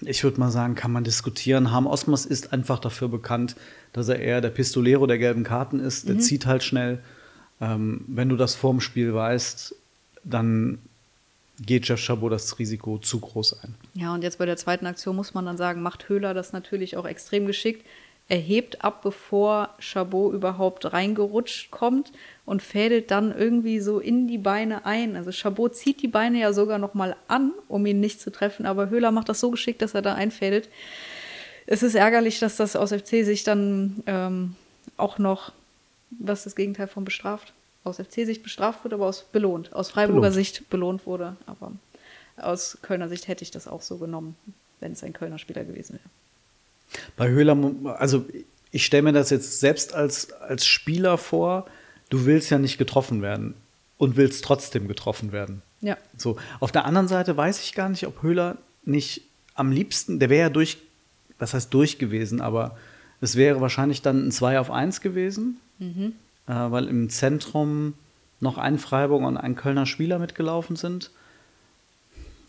ich 0.00 0.24
würde 0.24 0.40
mal 0.40 0.50
sagen, 0.50 0.74
kann 0.74 0.92
man 0.92 1.04
diskutieren. 1.04 1.70
Harm 1.70 1.86
Osmas 1.86 2.26
ist 2.26 2.52
einfach 2.52 2.78
dafür 2.78 3.08
bekannt, 3.08 3.56
dass 3.92 4.08
er 4.08 4.18
eher 4.18 4.40
der 4.40 4.50
Pistolero 4.50 5.06
der 5.06 5.18
gelben 5.18 5.44
Karten 5.44 5.80
ist. 5.80 6.08
Der 6.08 6.16
mhm. 6.16 6.20
zieht 6.20 6.46
halt 6.46 6.62
schnell. 6.62 6.98
Ähm, 7.60 8.04
wenn 8.06 8.28
du 8.28 8.36
das 8.36 8.54
vorm 8.54 8.80
Spiel 8.80 9.14
weißt, 9.14 9.74
dann 10.24 10.78
geht 11.60 11.88
Jeff 11.88 12.00
Chabot 12.00 12.32
das 12.32 12.58
Risiko 12.58 12.98
zu 12.98 13.20
groß 13.20 13.62
ein. 13.62 13.74
Ja, 13.94 14.12
und 14.12 14.22
jetzt 14.22 14.38
bei 14.38 14.46
der 14.46 14.56
zweiten 14.56 14.86
Aktion 14.86 15.16
muss 15.16 15.32
man 15.32 15.46
dann 15.46 15.56
sagen, 15.56 15.80
macht 15.80 16.08
Höhler 16.08 16.34
das 16.34 16.52
natürlich 16.52 16.96
auch 16.96 17.06
extrem 17.06 17.46
geschickt. 17.46 17.86
Er 18.28 18.38
hebt 18.38 18.82
ab, 18.84 19.02
bevor 19.02 19.70
Chabot 19.78 20.34
überhaupt 20.34 20.92
reingerutscht 20.92 21.70
kommt 21.70 22.12
und 22.44 22.60
fädelt 22.60 23.12
dann 23.12 23.36
irgendwie 23.36 23.78
so 23.78 24.00
in 24.00 24.26
die 24.26 24.38
Beine 24.38 24.84
ein. 24.84 25.14
Also 25.14 25.30
Chabot 25.30 25.76
zieht 25.76 26.02
die 26.02 26.08
Beine 26.08 26.40
ja 26.40 26.52
sogar 26.52 26.78
noch 26.78 26.94
mal 26.94 27.14
an, 27.28 27.52
um 27.68 27.86
ihn 27.86 28.00
nicht 28.00 28.20
zu 28.20 28.32
treffen, 28.32 28.66
aber 28.66 28.90
Höhler 28.90 29.12
macht 29.12 29.28
das 29.28 29.38
so 29.38 29.52
geschickt, 29.52 29.80
dass 29.80 29.94
er 29.94 30.02
da 30.02 30.14
einfädelt. 30.14 30.68
Es 31.66 31.84
ist 31.84 31.94
ärgerlich, 31.94 32.40
dass 32.40 32.56
das 32.56 32.74
aus 32.74 32.92
FC 32.92 33.24
sich 33.24 33.44
dann 33.44 34.02
ähm, 34.06 34.56
auch 34.96 35.18
noch, 35.18 35.52
was 36.10 36.44
das 36.44 36.56
Gegenteil 36.56 36.88
von 36.88 37.04
bestraft, 37.04 37.52
aus 37.84 37.96
FC-Sicht 37.98 38.42
bestraft 38.42 38.84
wurde, 38.84 38.96
aber 38.96 39.06
aus 39.06 39.22
belohnt, 39.22 39.72
aus 39.72 39.90
Freiburger 39.90 40.22
belohnt. 40.22 40.34
Sicht 40.34 40.70
belohnt 40.70 41.06
wurde. 41.06 41.36
Aber 41.46 41.72
aus 42.36 42.78
Kölner 42.82 43.08
Sicht 43.08 43.28
hätte 43.28 43.44
ich 43.44 43.52
das 43.52 43.68
auch 43.68 43.82
so 43.82 43.98
genommen, 43.98 44.36
wenn 44.80 44.92
es 44.92 45.04
ein 45.04 45.12
Kölner 45.12 45.38
Spieler 45.38 45.64
gewesen 45.64 45.94
wäre. 45.94 46.10
Bei 47.16 47.28
Höhler, 47.28 47.56
also 47.98 48.24
ich 48.70 48.84
stelle 48.84 49.04
mir 49.04 49.12
das 49.12 49.30
jetzt 49.30 49.60
selbst 49.60 49.94
als, 49.94 50.32
als 50.32 50.66
Spieler 50.66 51.18
vor, 51.18 51.66
du 52.10 52.26
willst 52.26 52.50
ja 52.50 52.58
nicht 52.58 52.78
getroffen 52.78 53.22
werden 53.22 53.54
und 53.98 54.16
willst 54.16 54.44
trotzdem 54.44 54.88
getroffen 54.88 55.32
werden. 55.32 55.62
Ja. 55.80 55.96
So. 56.16 56.36
Auf 56.60 56.72
der 56.72 56.84
anderen 56.84 57.08
Seite 57.08 57.36
weiß 57.36 57.62
ich 57.62 57.74
gar 57.74 57.88
nicht, 57.88 58.06
ob 58.06 58.22
Höhler 58.22 58.58
nicht 58.84 59.22
am 59.54 59.72
liebsten, 59.72 60.18
der 60.18 60.30
wäre 60.30 60.42
ja 60.42 60.50
durch, 60.50 60.78
was 61.38 61.54
heißt 61.54 61.72
durch 61.72 61.98
gewesen, 61.98 62.40
aber 62.40 62.76
es 63.20 63.36
wäre 63.36 63.60
wahrscheinlich 63.60 64.02
dann 64.02 64.28
ein 64.28 64.32
2 64.32 64.60
auf 64.60 64.70
1 64.70 65.00
gewesen, 65.00 65.58
mhm. 65.78 66.12
äh, 66.46 66.52
weil 66.52 66.86
im 66.88 67.08
Zentrum 67.08 67.94
noch 68.40 68.58
ein 68.58 68.78
Freiburger 68.78 69.26
und 69.26 69.36
ein 69.36 69.56
Kölner 69.56 69.86
Spieler 69.86 70.18
mitgelaufen 70.18 70.76
sind. 70.76 71.10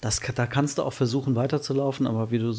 Das, 0.01 0.20
da 0.36 0.46
kannst 0.46 0.77
du 0.77 0.84
auch 0.84 0.94
versuchen 0.94 1.36
weiterzulaufen, 1.36 2.06
aber 2.06 2.29
wie 2.29 2.39
du 2.39 2.53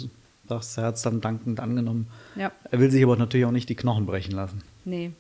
sagst, 0.48 0.78
er 0.78 0.84
hat 0.84 0.96
es 0.96 1.02
dann 1.02 1.20
dankend 1.20 1.60
angenommen. 1.60 2.08
Ja. 2.36 2.52
Er 2.70 2.80
will 2.80 2.90
sich 2.90 3.02
aber 3.02 3.16
natürlich 3.16 3.46
auch 3.46 3.52
nicht 3.52 3.68
die 3.68 3.74
Knochen 3.74 4.06
brechen 4.06 4.32
lassen. 4.32 4.62
Nee. 4.84 5.12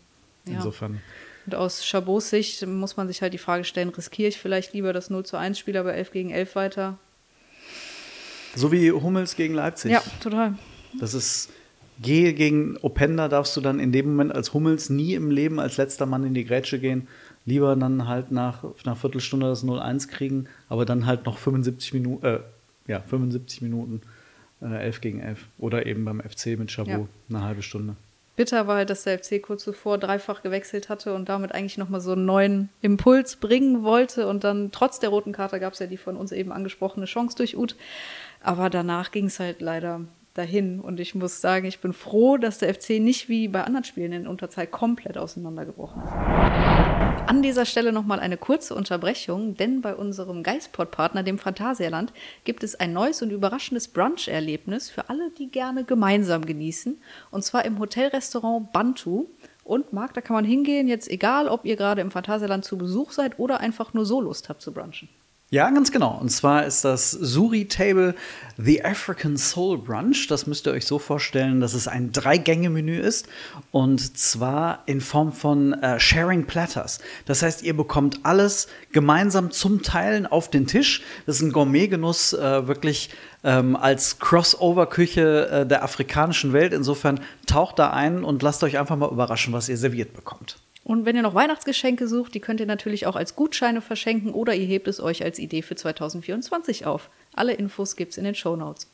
Ja. 0.46 0.54
Insofern. 0.54 1.00
Und 1.46 1.54
aus 1.54 1.82
Chabots 1.82 2.30
Sicht 2.30 2.66
muss 2.66 2.96
man 2.96 3.08
sich 3.08 3.22
halt 3.22 3.32
die 3.32 3.38
Frage 3.38 3.64
stellen, 3.64 3.88
riskiere 3.88 4.28
ich 4.28 4.38
vielleicht 4.38 4.74
lieber 4.74 4.92
das 4.92 5.08
0 5.08 5.24
zu 5.24 5.36
1 5.36 5.58
Spiel, 5.58 5.76
aber 5.76 5.94
11 5.94 6.10
gegen 6.10 6.30
11 6.30 6.54
weiter? 6.56 6.98
So 8.54 8.72
wie 8.72 8.90
Hummels 8.92 9.36
gegen 9.36 9.54
Leipzig. 9.54 9.92
Ja, 9.92 10.02
total. 10.20 10.54
Das 11.00 11.14
ist, 11.14 11.50
gehe 12.02 12.34
gegen 12.34 12.76
Openda, 12.78 13.28
darfst 13.28 13.56
du 13.56 13.60
dann 13.60 13.80
in 13.80 13.92
dem 13.92 14.10
Moment 14.10 14.34
als 14.34 14.52
Hummels 14.52 14.90
nie 14.90 15.14
im 15.14 15.30
Leben 15.30 15.60
als 15.60 15.76
letzter 15.76 16.06
Mann 16.06 16.24
in 16.24 16.34
die 16.34 16.44
Grätsche 16.44 16.78
gehen. 16.78 17.08
Lieber 17.46 17.74
dann 17.76 18.06
halt 18.06 18.30
nach 18.30 18.64
einer 18.84 18.96
Viertelstunde 18.96 19.46
das 19.46 19.64
0-1 19.64 20.08
kriegen, 20.08 20.48
aber 20.68 20.84
dann 20.84 21.06
halt 21.06 21.24
noch 21.24 21.38
75 21.38 21.94
Minuten, 21.94 22.26
äh, 22.26 22.40
ja, 22.86 23.00
75 23.00 23.62
Minuten 23.62 24.02
äh, 24.62 24.84
11 24.84 25.00
gegen 25.00 25.20
11. 25.20 25.46
Oder 25.58 25.86
eben 25.86 26.04
beim 26.04 26.20
FC 26.20 26.58
mit 26.58 26.70
Chabot 26.70 26.88
ja. 26.88 27.06
eine 27.28 27.44
halbe 27.44 27.62
Stunde. 27.62 27.96
Bitter 28.36 28.68
war 28.68 28.76
halt, 28.76 28.88
dass 28.88 29.02
der 29.02 29.18
FC 29.18 29.42
kurz 29.42 29.64
zuvor 29.64 29.98
dreifach 29.98 30.42
gewechselt 30.42 30.88
hatte 30.88 31.12
und 31.12 31.28
damit 31.28 31.52
eigentlich 31.52 31.76
nochmal 31.76 32.00
so 32.00 32.12
einen 32.12 32.24
neuen 32.24 32.68
Impuls 32.82 33.34
bringen 33.34 33.82
wollte. 33.82 34.28
Und 34.28 34.44
dann 34.44 34.70
trotz 34.70 35.00
der 35.00 35.10
roten 35.10 35.32
Karte 35.32 35.58
gab 35.58 35.72
es 35.72 35.80
ja 35.80 35.86
die 35.86 35.96
von 35.96 36.16
uns 36.16 36.30
eben 36.30 36.52
angesprochene 36.52 37.06
Chance 37.06 37.36
durch 37.36 37.56
Ut. 37.56 37.74
Aber 38.40 38.70
danach 38.70 39.10
ging 39.10 39.26
es 39.26 39.40
halt 39.40 39.60
leider 39.60 40.02
dahin. 40.34 40.78
Und 40.78 41.00
ich 41.00 41.16
muss 41.16 41.40
sagen, 41.40 41.66
ich 41.66 41.80
bin 41.80 41.92
froh, 41.92 42.36
dass 42.36 42.58
der 42.58 42.72
FC 42.72 43.00
nicht 43.00 43.28
wie 43.28 43.48
bei 43.48 43.64
anderen 43.64 43.82
Spielen 43.82 44.12
in 44.12 44.28
Unterzahl 44.28 44.68
komplett 44.68 45.18
auseinandergebrochen 45.18 46.02
ist. 46.04 46.97
An 47.28 47.42
dieser 47.42 47.66
Stelle 47.66 47.92
nochmal 47.92 48.20
eine 48.20 48.38
kurze 48.38 48.74
Unterbrechung, 48.74 49.54
denn 49.54 49.82
bei 49.82 49.94
unserem 49.94 50.42
Geistpod-Partner, 50.42 51.22
dem 51.22 51.38
Phantasialand, 51.38 52.14
gibt 52.44 52.64
es 52.64 52.74
ein 52.74 52.94
neues 52.94 53.20
und 53.20 53.28
überraschendes 53.28 53.88
Brunch-Erlebnis 53.88 54.88
für 54.88 55.10
alle, 55.10 55.30
die 55.32 55.50
gerne 55.50 55.84
gemeinsam 55.84 56.46
genießen. 56.46 56.96
Und 57.30 57.44
zwar 57.44 57.66
im 57.66 57.78
Hotelrestaurant 57.80 58.72
Bantu. 58.72 59.26
Und 59.62 59.92
Marc, 59.92 60.14
da 60.14 60.22
kann 60.22 60.36
man 60.36 60.46
hingehen, 60.46 60.88
jetzt 60.88 61.10
egal, 61.10 61.48
ob 61.48 61.66
ihr 61.66 61.76
gerade 61.76 62.00
im 62.00 62.10
Phantasialand 62.10 62.64
zu 62.64 62.78
Besuch 62.78 63.12
seid 63.12 63.38
oder 63.38 63.60
einfach 63.60 63.92
nur 63.92 64.06
so 64.06 64.22
Lust 64.22 64.48
habt 64.48 64.62
zu 64.62 64.72
brunchen. 64.72 65.10
Ja, 65.50 65.70
ganz 65.70 65.90
genau. 65.92 66.18
Und 66.20 66.28
zwar 66.28 66.66
ist 66.66 66.84
das 66.84 67.10
Suri 67.10 67.68
Table 67.68 68.14
The 68.58 68.84
African 68.84 69.38
Soul 69.38 69.78
Brunch. 69.78 70.26
Das 70.28 70.46
müsst 70.46 70.66
ihr 70.66 70.72
euch 70.74 70.84
so 70.84 70.98
vorstellen, 70.98 71.62
dass 71.62 71.72
es 71.72 71.88
ein 71.88 72.12
Drei-Gänge-Menü 72.12 72.98
ist. 72.98 73.28
Und 73.70 74.18
zwar 74.18 74.82
in 74.84 75.00
Form 75.00 75.32
von 75.32 75.72
äh, 75.72 75.98
Sharing 75.98 76.44
Platters. 76.44 76.98
Das 77.24 77.42
heißt, 77.42 77.62
ihr 77.62 77.74
bekommt 77.74 78.20
alles 78.24 78.68
gemeinsam 78.92 79.50
zum 79.50 79.82
Teilen 79.82 80.26
auf 80.26 80.50
den 80.50 80.66
Tisch. 80.66 81.02
Das 81.24 81.36
ist 81.36 81.42
ein 81.42 81.52
Gourmet-Genuss, 81.52 82.34
äh, 82.34 82.68
wirklich 82.68 83.08
ähm, 83.42 83.74
als 83.74 84.18
Crossover-Küche 84.18 85.48
äh, 85.48 85.66
der 85.66 85.82
afrikanischen 85.82 86.52
Welt. 86.52 86.74
Insofern 86.74 87.20
taucht 87.46 87.78
da 87.78 87.88
ein 87.88 88.22
und 88.22 88.42
lasst 88.42 88.62
euch 88.64 88.78
einfach 88.78 88.96
mal 88.96 89.10
überraschen, 89.10 89.54
was 89.54 89.70
ihr 89.70 89.78
serviert 89.78 90.12
bekommt. 90.12 90.58
Und 90.88 91.04
wenn 91.04 91.16
ihr 91.16 91.22
noch 91.22 91.34
Weihnachtsgeschenke 91.34 92.08
sucht, 92.08 92.34
die 92.34 92.40
könnt 92.40 92.60
ihr 92.60 92.66
natürlich 92.66 93.06
auch 93.06 93.14
als 93.14 93.36
Gutscheine 93.36 93.82
verschenken 93.82 94.32
oder 94.32 94.54
ihr 94.54 94.64
hebt 94.64 94.88
es 94.88 95.00
euch 95.00 95.22
als 95.22 95.38
Idee 95.38 95.60
für 95.60 95.76
2024 95.76 96.86
auf. 96.86 97.10
Alle 97.34 97.52
Infos 97.52 97.94
gibt's 97.94 98.16
in 98.16 98.24
den 98.24 98.34
Show 98.34 98.56
Notes. 98.56 98.88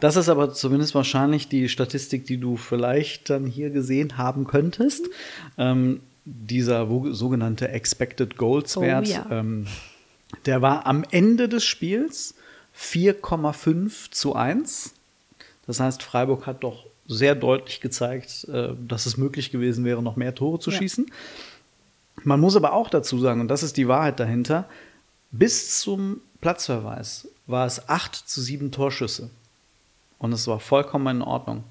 Das 0.00 0.16
ist 0.16 0.28
aber 0.28 0.52
zumindest 0.52 0.96
wahrscheinlich 0.96 1.48
die 1.48 1.68
Statistik, 1.68 2.26
die 2.26 2.38
du 2.38 2.56
vielleicht 2.56 3.30
dann 3.30 3.46
hier 3.46 3.70
gesehen 3.70 4.18
haben 4.18 4.44
könntest. 4.44 5.08
Ähm, 5.56 6.00
dieser 6.24 6.88
sogenannte 7.12 7.68
Expected 7.68 8.36
Goals 8.36 8.76
Wert, 8.80 9.06
Oh, 9.06 9.10
ja. 9.10 9.26
ähm, 9.30 9.68
der 10.46 10.62
war 10.62 10.84
am 10.86 11.04
Ende 11.12 11.48
des 11.48 11.62
Spiels 11.64 12.34
4,5 12.76 14.10
zu 14.10 14.34
1. 14.34 14.94
Das 15.68 15.78
heißt, 15.78 16.02
Freiburg 16.02 16.44
hat 16.46 16.64
doch 16.64 16.85
sehr 17.08 17.34
deutlich 17.34 17.80
gezeigt, 17.80 18.44
äh, 18.52 18.70
dass 18.86 19.06
es 19.06 19.16
möglich 19.16 19.50
gewesen 19.50 19.84
wäre, 19.84 20.02
noch 20.02 20.16
mehr 20.16 20.34
Tore 20.34 20.58
zu 20.58 20.70
Ja. 20.70 20.78
schießen. 20.78 21.06
Man 22.24 22.40
muss 22.40 22.56
aber 22.56 22.72
auch 22.72 22.88
dazu 22.90 23.18
sagen, 23.18 23.40
und 23.40 23.48
das 23.48 23.62
ist 23.62 23.76
die 23.76 23.88
Wahrheit 23.88 24.18
dahinter, 24.18 24.68
bis 25.30 25.80
zum 25.80 26.20
Platzverweis 26.40 27.28
war 27.46 27.66
es 27.66 27.88
8 27.88 28.14
zu 28.14 28.40
7 28.40 28.70
Torschüsse. 28.72 29.30
Und 30.18 30.32
es 30.32 30.46
war 30.46 30.60
vollkommen 30.60 31.16
in 31.16 31.22
Ordnung. 31.22 31.64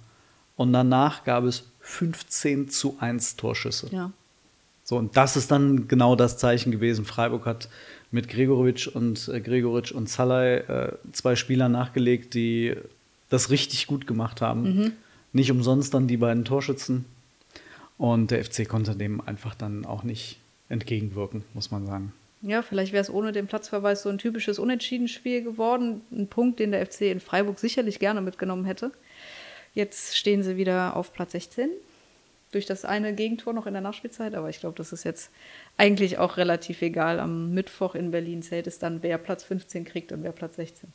Und 0.56 0.72
danach 0.72 1.24
gab 1.24 1.44
es 1.46 1.64
15 1.82 2.70
zu 2.70 2.96
1 3.00 3.36
Torschüsse. 3.36 3.90
Ja. 3.92 4.12
So, 4.84 4.98
und 4.98 5.18
das 5.18 5.36
ist 5.36 5.50
dann 5.52 5.88
genau 5.88 6.16
das 6.16 6.38
Zeichen 6.38 6.72
gewesen. 6.72 7.06
Freiburg 7.06 7.46
hat 7.46 7.70
mit 8.12 8.30
Gregoritsch 8.30 8.88
und 8.88 9.28
äh, 9.30 9.42
Gregoritsch 9.42 9.92
und 9.92 10.08
Salai 10.10 10.58
äh, 10.58 10.92
zwei 11.12 11.36
Spieler 11.36 11.70
nachgelegt, 11.70 12.36
die 12.36 12.76
das 13.30 13.50
richtig 13.50 13.88
gut 13.88 14.06
gemacht 14.06 14.42
haben. 14.42 14.94
Nicht 15.36 15.52
umsonst 15.52 15.94
dann 15.94 16.08
die 16.08 16.16
beiden 16.16 16.46
Torschützen. 16.46 17.04
Und 17.98 18.32
der 18.32 18.46
FC 18.46 18.70
konnte 18.70 18.96
dem 18.96 19.20
einfach 19.20 19.54
dann 19.54 19.86
auch 19.86 20.04
nicht 20.04 20.40
entgegenwirken, 20.70 21.44
muss 21.54 21.72
man 21.72 21.86
sagen. 21.86 22.14
Ja, 22.42 22.62
vielleicht 22.62 22.94
wäre 22.94 23.02
es 23.02 23.10
ohne 23.10 23.34
den 23.34 23.46
Platzverweis 23.46 24.04
so 24.04 24.08
ein 24.08 24.18
typisches 24.18 24.60
Unentschieden-Spiel 24.60 25.44
geworden. 25.44 26.00
Ein 26.10 26.28
Punkt, 26.28 26.62
den 26.62 26.72
der 26.72 26.86
FC 26.86 27.02
in 27.02 27.20
Freiburg 27.20 27.60
sicherlich 27.60 28.00
gerne 28.00 28.22
mitgenommen 28.22 28.64
hätte. 28.64 28.92
Jetzt 29.74 30.16
stehen 30.16 30.42
sie 30.42 30.56
wieder 30.56 30.96
auf 30.96 31.12
Platz 31.12 31.34
16. 31.34 31.70
Durch 32.54 32.66
das 32.66 32.86
eine 32.86 33.14
Gegentor 33.14 33.52
noch 33.52 33.68
in 33.68 33.74
der 33.74 33.82
Nachspielzeit. 33.82 34.36
Aber 34.36 34.48
ich 34.48 34.62
glaube, 34.62 34.78
das 34.78 34.94
ist 34.94 35.04
jetzt 35.04 35.32
eigentlich 35.76 36.18
auch 36.18 36.38
relativ 36.38 36.82
egal. 36.82 37.20
Am 37.20 37.54
Mittwoch 37.54 37.96
in 37.96 38.12
Berlin 38.12 38.42
zählt 38.42 38.68
es 38.68 38.80
dann, 38.80 39.04
wer 39.04 39.18
Platz 39.18 39.44
15 39.44 39.84
kriegt 39.84 40.14
und 40.14 40.24
wer 40.24 40.32
Platz 40.32 40.56
16. 40.56 40.94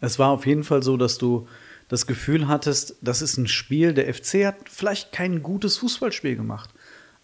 Es 0.00 0.18
war 0.18 0.30
auf 0.30 0.46
jeden 0.46 0.64
Fall 0.64 0.82
so, 0.82 0.96
dass 0.96 1.16
du 1.16 1.46
das 1.92 2.06
Gefühl 2.06 2.48
hattest, 2.48 2.96
das 3.02 3.20
ist 3.20 3.36
ein 3.36 3.46
Spiel, 3.46 3.92
der 3.92 4.12
FC 4.12 4.46
hat 4.46 4.56
vielleicht 4.64 5.12
kein 5.12 5.42
gutes 5.42 5.76
Fußballspiel 5.76 6.36
gemacht, 6.36 6.70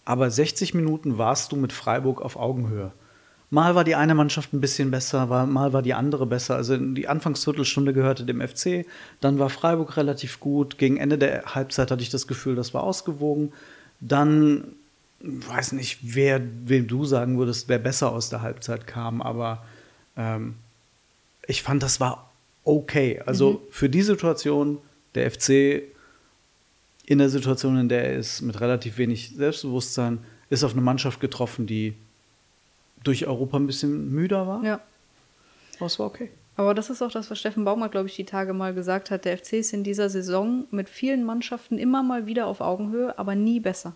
aber 0.05 0.29
60 0.29 0.75
Minuten 0.75 1.17
warst 1.17 1.51
du 1.51 1.55
mit 1.55 1.73
Freiburg 1.73 2.21
auf 2.21 2.35
Augenhöhe. 2.35 2.91
Mal 3.49 3.73
war 3.73 3.83
die 3.83 3.95
eine 3.95 4.13
Mannschaft 4.13 4.53
ein 4.53 4.61
bisschen 4.61 4.91
besser, 4.91 5.25
mal 5.47 5.73
war 5.73 5.81
die 5.81 5.95
andere 5.95 6.27
besser. 6.27 6.55
Also 6.55 6.77
die 6.77 7.07
Anfangsviertelstunde 7.07 7.93
gehörte 7.93 8.25
dem 8.25 8.47
FC, 8.47 8.85
dann 9.21 9.39
war 9.39 9.49
Freiburg 9.49 9.97
relativ 9.97 10.39
gut. 10.39 10.77
Gegen 10.77 10.97
Ende 10.97 11.17
der 11.17 11.55
Halbzeit 11.55 11.89
hatte 11.89 12.03
ich 12.03 12.11
das 12.11 12.27
Gefühl, 12.27 12.53
das 12.53 12.71
war 12.75 12.83
ausgewogen. 12.83 13.53
Dann 13.99 14.75
weiß 15.21 15.71
nicht, 15.71 15.97
wer, 16.03 16.41
wem 16.65 16.85
du 16.85 17.05
sagen 17.05 17.39
würdest, 17.39 17.69
wer 17.69 17.79
besser 17.79 18.11
aus 18.11 18.29
der 18.29 18.43
Halbzeit 18.43 18.85
kam, 18.85 19.19
aber 19.23 19.65
ähm, 20.15 20.57
ich 21.47 21.63
fand, 21.63 21.81
das 21.81 21.99
war 21.99 22.28
okay. 22.63 23.21
Also 23.25 23.65
für 23.69 23.89
die 23.89 24.01
Situation, 24.01 24.79
der 25.15 25.29
FC 25.31 25.83
in 27.05 27.17
der 27.17 27.29
Situation, 27.29 27.77
in 27.77 27.89
der 27.89 28.05
er 28.05 28.17
ist, 28.17 28.41
mit 28.41 28.61
relativ 28.61 28.97
wenig 28.97 29.35
Selbstbewusstsein, 29.35 30.19
ist 30.49 30.63
auf 30.63 30.73
eine 30.73 30.81
Mannschaft 30.81 31.19
getroffen, 31.19 31.65
die 31.65 31.95
durch 33.03 33.25
Europa 33.25 33.57
ein 33.57 33.65
bisschen 33.67 34.11
müder 34.13 34.47
war. 34.47 34.63
Ja. 34.63 34.79
Aber 35.77 35.85
es 35.87 35.97
war 35.97 36.05
okay. 36.07 36.29
Aber 36.55 36.73
das 36.73 36.89
ist 36.89 37.01
auch 37.01 37.11
das, 37.11 37.31
was 37.31 37.39
Steffen 37.39 37.63
Baumgart, 37.63 37.93
glaube 37.93 38.09
ich, 38.09 38.15
die 38.15 38.25
Tage 38.25 38.53
mal 38.53 38.73
gesagt 38.73 39.11
hat. 39.11 39.23
Der 39.23 39.37
FC 39.37 39.53
ist 39.53 39.73
in 39.73 39.83
dieser 39.83 40.09
Saison 40.09 40.65
mit 40.71 40.89
vielen 40.89 41.23
Mannschaften 41.23 41.77
immer 41.77 42.03
mal 42.03 42.25
wieder 42.25 42.47
auf 42.47 42.59
Augenhöhe, 42.59 43.17
aber 43.17 43.33
nie 43.33 43.61
besser. 43.61 43.93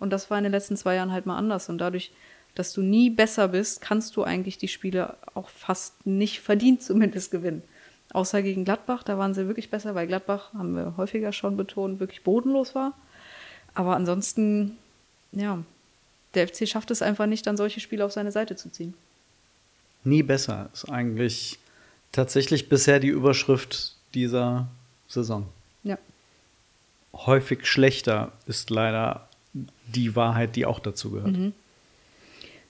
Und 0.00 0.10
das 0.10 0.28
war 0.28 0.36
in 0.36 0.44
den 0.44 0.52
letzten 0.52 0.76
zwei 0.76 0.96
Jahren 0.96 1.12
halt 1.12 1.26
mal 1.26 1.38
anders. 1.38 1.68
Und 1.68 1.78
dadurch, 1.78 2.10
dass 2.54 2.72
du 2.72 2.82
nie 2.82 3.08
besser 3.08 3.48
bist, 3.48 3.80
kannst 3.80 4.16
du 4.16 4.24
eigentlich 4.24 4.58
die 4.58 4.68
Spiele 4.68 5.16
auch 5.34 5.48
fast 5.48 6.04
nicht 6.04 6.40
verdient 6.40 6.82
zumindest 6.82 7.30
gewinnen. 7.30 7.62
Außer 8.16 8.40
gegen 8.40 8.64
Gladbach, 8.64 9.02
da 9.02 9.18
waren 9.18 9.34
sie 9.34 9.46
wirklich 9.46 9.68
besser, 9.68 9.94
weil 9.94 10.06
Gladbach, 10.06 10.54
haben 10.54 10.74
wir 10.74 10.96
häufiger 10.96 11.34
schon 11.34 11.58
betont, 11.58 12.00
wirklich 12.00 12.22
bodenlos 12.22 12.74
war. 12.74 12.94
Aber 13.74 13.94
ansonsten, 13.94 14.78
ja, 15.32 15.62
der 16.32 16.48
FC 16.48 16.66
schafft 16.66 16.90
es 16.90 17.02
einfach 17.02 17.26
nicht, 17.26 17.46
dann 17.46 17.58
solche 17.58 17.78
Spiele 17.78 18.06
auf 18.06 18.12
seine 18.12 18.32
Seite 18.32 18.56
zu 18.56 18.72
ziehen. 18.72 18.94
Nie 20.02 20.22
besser 20.22 20.70
ist 20.72 20.88
eigentlich 20.88 21.58
tatsächlich 22.10 22.70
bisher 22.70 23.00
die 23.00 23.08
Überschrift 23.08 23.96
dieser 24.14 24.66
Saison. 25.08 25.46
Ja. 25.84 25.98
Häufig 27.12 27.66
schlechter 27.66 28.32
ist 28.46 28.70
leider 28.70 29.28
die 29.88 30.16
Wahrheit, 30.16 30.56
die 30.56 30.64
auch 30.64 30.78
dazu 30.78 31.10
gehört. 31.10 31.36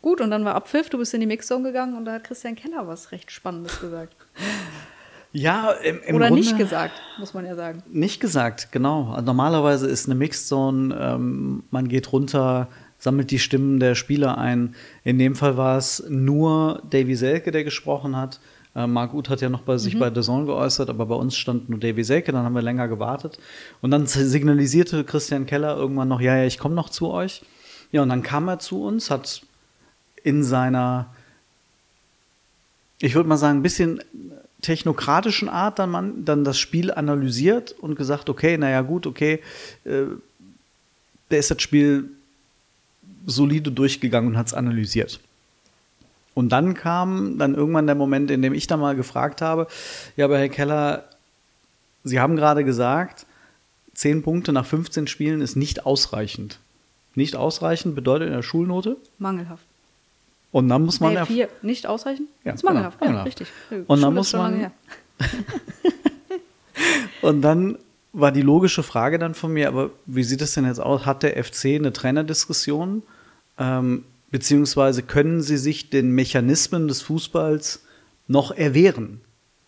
Gut, 0.03 0.21
und 0.21 0.33
dann 0.33 0.45
war 0.45 0.57
Abpfiff, 0.57 0.91
du 0.91 0.99
bist 0.99 1.15
in 1.15 1.21
die 1.21 1.27
Mixzone 1.27 1.63
gegangen 1.69 1.97
und 1.97 2.05
da 2.05 2.15
hat 2.15 2.25
Christian 2.25 2.57
Keller 2.57 2.89
was 2.89 3.13
recht 3.13 3.31
Spannendes 3.31 3.79
gesagt. 3.79 4.17
Ja, 5.37 5.73
im, 5.73 6.01
im 6.07 6.17
Oder 6.17 6.29
Grunde 6.29 6.43
nicht 6.43 6.57
gesagt, 6.57 6.95
muss 7.19 7.35
man 7.35 7.45
ja 7.45 7.55
sagen. 7.55 7.83
Nicht 7.93 8.21
gesagt, 8.21 8.73
genau. 8.73 9.11
Also 9.11 9.27
Normalerweise 9.27 9.87
ist 9.87 10.07
eine 10.07 10.15
Mixed 10.15 10.49
Zone, 10.49 10.97
ähm, 10.99 11.63
man 11.71 11.89
geht 11.89 12.11
runter, 12.11 12.69
sammelt 12.99 13.31
die 13.31 13.39
Stimmen 13.39 13.79
der 13.79 13.95
Spieler 13.95 14.39
ein. 14.39 14.75
In 15.05 15.19
dem 15.19 15.35
Fall 15.35 15.59
war 15.59 15.77
es 15.77 16.03
nur 16.09 16.83
Davy 16.89 17.15
Selke, 17.17 17.51
der 17.51 17.65
gesprochen 17.65 18.17
hat. 18.17 18.41
Äh, 18.75 18.87
Marc 18.87 19.13
Uth 19.13 19.29
hat 19.29 19.43
ja 19.43 19.51
noch 19.51 19.61
bei 19.61 19.77
sich 19.77 19.99
bei 19.99 20.11
The 20.15 20.23
Zone 20.23 20.47
geäußert, 20.47 20.89
aber 20.89 21.05
bei 21.05 21.15
uns 21.15 21.37
stand 21.37 21.69
nur 21.69 21.81
Davy 21.81 22.03
Selke, 22.03 22.33
dann 22.33 22.47
haben 22.47 22.55
wir 22.55 22.63
länger 22.63 22.89
gewartet. 22.89 23.39
Und 23.83 23.91
dann 23.91 24.07
signalisierte 24.07 25.05
Christian 25.05 25.45
Keller 25.45 25.77
irgendwann 25.77 26.09
noch, 26.09 26.23
ja, 26.23 26.35
ja, 26.39 26.47
ich 26.47 26.57
komme 26.57 26.75
noch 26.75 26.89
zu 26.89 27.11
euch. 27.11 27.43
Ja, 27.93 28.03
und 28.03 28.09
dann 28.09 28.23
kam 28.23 28.49
er 28.49 28.59
zu 28.59 28.83
uns, 28.85 29.11
hat 29.11 29.43
in 30.23 30.43
seiner, 30.43 31.15
ich 33.03 33.15
würde 33.15 33.29
mal 33.29 33.37
sagen, 33.37 33.59
ein 33.59 33.63
bisschen 33.63 34.01
technokratischen 34.63 35.49
Art 35.49 35.79
dann, 35.79 35.91
man, 35.91 36.25
dann 36.25 36.45
das 36.45 36.59
Spiel 36.59 36.93
analysiert 36.93 37.73
und 37.73 37.95
gesagt, 37.97 38.29
okay, 38.29 38.57
naja 38.59 38.81
gut, 38.83 39.07
okay, 39.07 39.41
äh, 39.85 40.05
der 41.31 41.39
ist 41.39 41.51
das 41.51 41.61
Spiel 41.61 42.11
solide 43.27 43.71
durchgegangen 43.71 44.31
und 44.31 44.39
hat 44.39 44.47
es 44.47 44.55
analysiert. 44.55 45.21
Und 46.35 46.51
dann 46.51 46.75
kam 46.75 47.39
dann 47.39 47.55
irgendwann 47.55 47.87
der 47.87 47.95
Moment, 47.95 48.31
in 48.31 48.43
dem 48.43 48.55
ich 48.55 48.67
dann 48.67 48.81
mal 48.81 48.95
gefragt 48.95 49.41
habe, 49.41 49.67
ja, 50.17 50.27
aber 50.27 50.39
Herr 50.39 50.49
Keller, 50.49 51.05
Sie 52.05 52.21
haben 52.21 52.37
gerade 52.37 52.63
gesagt, 52.63 53.27
10 53.95 54.23
Punkte 54.23 54.53
nach 54.53 54.67
15 54.67 55.07
Spielen 55.07 55.41
ist 55.41 55.57
nicht 55.57 55.87
ausreichend. 55.87 56.61
Nicht 57.15 57.35
ausreichend 57.35 57.95
bedeutet 57.95 58.29
in 58.29 58.35
der 58.35 58.43
Schulnote. 58.43 58.97
Mangelhaft. 59.19 59.65
Und 60.57 60.71
dann 60.71 60.87
muss 60.87 61.01
man 61.01 61.13
Nee, 61.13 61.27
vier, 61.27 61.49
nicht 61.61 61.87
ausreichend? 61.87 62.31
Ja, 62.43 62.55
ist 62.55 62.65
mangelhaft, 62.65 62.99
genau, 62.99 63.11
ja, 63.11 63.17
mangelhaft. 63.19 63.41
richtig. 63.43 63.87
Und 63.87 64.01
dann 64.01 64.15
muss 64.15 64.33
man-. 64.33 64.71
Und 67.21 67.43
dann 67.43 67.77
war 68.15 68.33
die 68.33 68.41
logische 68.41 68.83
Frage 68.83 69.19
dann 69.19 69.35
von 69.35 69.53
mir, 69.53 69.69
aber 69.69 69.91
wie 70.07 70.23
sieht 70.23 70.41
es 70.41 70.55
denn 70.55 70.65
jetzt 70.65 70.81
aus? 70.81 71.05
Hat 71.05 71.23
der 71.23 71.45
FC 71.45 71.67
eine 71.75 71.93
Trainerdiskussion? 71.93 73.03
Ähm, 73.59 74.05
beziehungsweise 74.31 75.03
können 75.03 75.43
sie 75.43 75.59
sich 75.59 75.91
den 75.91 76.13
Mechanismen 76.13 76.89
des 76.89 77.03
Fußballs 77.03 77.85
noch 78.27 78.51
erwehren? 78.51 79.21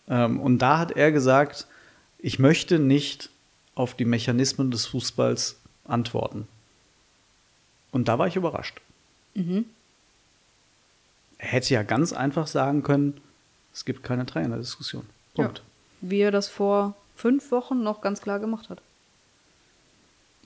Ähm, 0.07 0.39
und 0.39 0.57
da 0.57 0.79
hat 0.79 0.93
er 0.93 1.11
gesagt, 1.11 1.67
ich 2.17 2.39
möchte 2.39 2.79
nicht 2.79 3.29
auf 3.75 3.93
die 3.93 4.05
Mechanismen 4.05 4.71
des 4.71 4.87
Fußballs 4.87 5.59
antworten. 5.85 6.47
Und 7.91 8.07
da 8.07 8.17
war 8.17 8.25
ich 8.25 8.37
überrascht. 8.37 8.81
Er 9.35 9.43
hätte 11.39 11.73
ja 11.73 11.83
ganz 11.83 12.13
einfach 12.13 12.45
sagen 12.47 12.83
können, 12.83 13.19
es 13.73 13.85
gibt 13.85 14.03
keine 14.03 14.25
Trainerdiskussion. 14.25 15.05
Punkt. 15.33 15.63
Wie 16.01 16.19
er 16.19 16.31
das 16.31 16.47
vor 16.47 16.95
fünf 17.15 17.51
Wochen 17.51 17.81
noch 17.81 18.01
ganz 18.01 18.21
klar 18.21 18.39
gemacht 18.39 18.69
hat. 18.69 18.81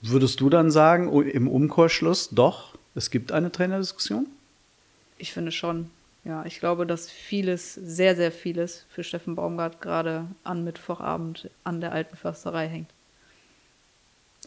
Würdest 0.02 0.40
du 0.40 0.50
dann 0.50 0.72
sagen, 0.72 1.08
oh, 1.08 1.22
im 1.22 1.48
Umkehrschluss, 1.48 2.30
doch, 2.30 2.76
es 2.96 3.10
gibt 3.10 3.32
eine 3.32 3.52
Trainerdiskussion? 3.52 4.28
Ich 5.18 5.34
finde 5.34 5.52
schon. 5.52 5.90
Ja, 6.26 6.46
ich 6.46 6.60
glaube, 6.60 6.86
dass 6.86 7.10
vieles, 7.10 7.74
sehr, 7.74 8.16
sehr 8.16 8.32
vieles 8.32 8.86
für 8.90 9.04
Steffen 9.04 9.36
Baumgart 9.36 9.82
gerade 9.82 10.28
an 10.44 10.64
Mittwochabend 10.64 11.50
an 11.64 11.82
der 11.82 11.92
alten 11.92 12.16
Försterei 12.16 12.68
hängt. 12.68 12.90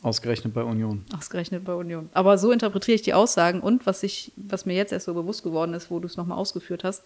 Ausgerechnet 0.03 0.53
bei 0.55 0.63
Union. 0.63 1.05
Ausgerechnet 1.17 1.65
bei 1.65 1.75
Union. 1.75 2.11
Aber 2.13 2.39
so 2.39 2.53
interpretiere 2.53 2.97
ich 2.97 3.03
die 3.03 3.15
Aussagen 3.15 3.61
und 3.61 3.87
was 3.87 4.03
ich, 4.03 4.33
was 4.37 4.67
mir 4.67 4.75
jetzt 4.75 4.93
erst 4.93 5.07
so 5.07 5.15
bewusst 5.15 5.43
geworden 5.43 5.75
ist, 5.75 5.91
wo 5.91 5.99
du 6.01 6.07
es 6.07 6.17
nochmal 6.17 6.39
ausgeführt 6.39 6.85
hast. 6.85 7.03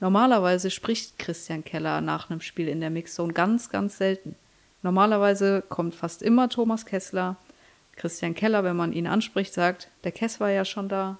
Normalerweise 0.00 0.70
spricht 0.70 1.18
Christian 1.18 1.64
Keller 1.64 2.00
nach 2.00 2.30
einem 2.30 2.40
Spiel 2.40 2.68
in 2.68 2.80
der 2.80 2.90
Mixzone 2.90 3.32
ganz, 3.32 3.70
ganz 3.70 3.98
selten. 3.98 4.34
Normalerweise 4.82 5.64
kommt 5.68 5.94
fast 5.94 6.22
immer 6.22 6.48
Thomas 6.48 6.84
Kessler. 6.86 7.36
Christian 7.96 8.34
Keller, 8.34 8.62
wenn 8.62 8.76
man 8.76 8.92
ihn 8.92 9.06
anspricht, 9.06 9.54
sagt, 9.54 9.88
der 10.04 10.12
Kess 10.12 10.38
war 10.38 10.50
ja 10.50 10.64
schon 10.64 10.88
da. 10.88 11.18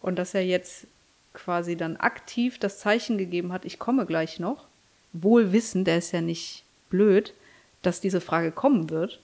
Und 0.00 0.18
dass 0.18 0.34
er 0.34 0.44
jetzt 0.44 0.86
quasi 1.34 1.76
dann 1.76 1.96
aktiv 1.96 2.58
das 2.58 2.78
Zeichen 2.78 3.18
gegeben 3.18 3.52
hat, 3.52 3.64
ich 3.64 3.78
komme 3.78 4.06
gleich 4.06 4.40
noch, 4.40 4.66
wohl 5.12 5.52
wissend, 5.52 5.86
der 5.86 5.98
ist 5.98 6.12
ja 6.12 6.20
nicht 6.20 6.64
blöd, 6.88 7.34
dass 7.82 8.00
diese 8.00 8.20
Frage 8.20 8.50
kommen 8.50 8.90
wird, 8.90 9.20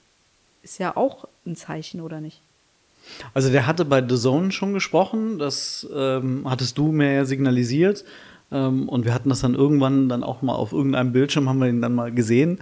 ist 0.66 0.78
ja 0.78 0.96
auch 0.96 1.28
ein 1.46 1.54
Zeichen, 1.54 2.00
oder 2.00 2.20
nicht? 2.20 2.40
Also 3.34 3.50
der 3.50 3.68
hatte 3.68 3.84
bei 3.84 4.06
The 4.06 4.16
Zone 4.16 4.50
schon 4.50 4.72
gesprochen, 4.74 5.38
das 5.38 5.86
ähm, 5.94 6.44
hattest 6.44 6.76
du 6.76 6.90
mir 6.90 7.12
ja 7.12 7.24
signalisiert. 7.24 8.04
Ähm, 8.50 8.88
und 8.88 9.04
wir 9.04 9.14
hatten 9.14 9.28
das 9.28 9.40
dann 9.42 9.54
irgendwann 9.54 10.08
dann 10.08 10.24
auch 10.24 10.42
mal 10.42 10.54
auf 10.54 10.72
irgendeinem 10.72 11.12
Bildschirm, 11.12 11.48
haben 11.48 11.60
wir 11.60 11.68
ihn 11.68 11.80
dann 11.80 11.94
mal 11.94 12.10
gesehen. 12.10 12.58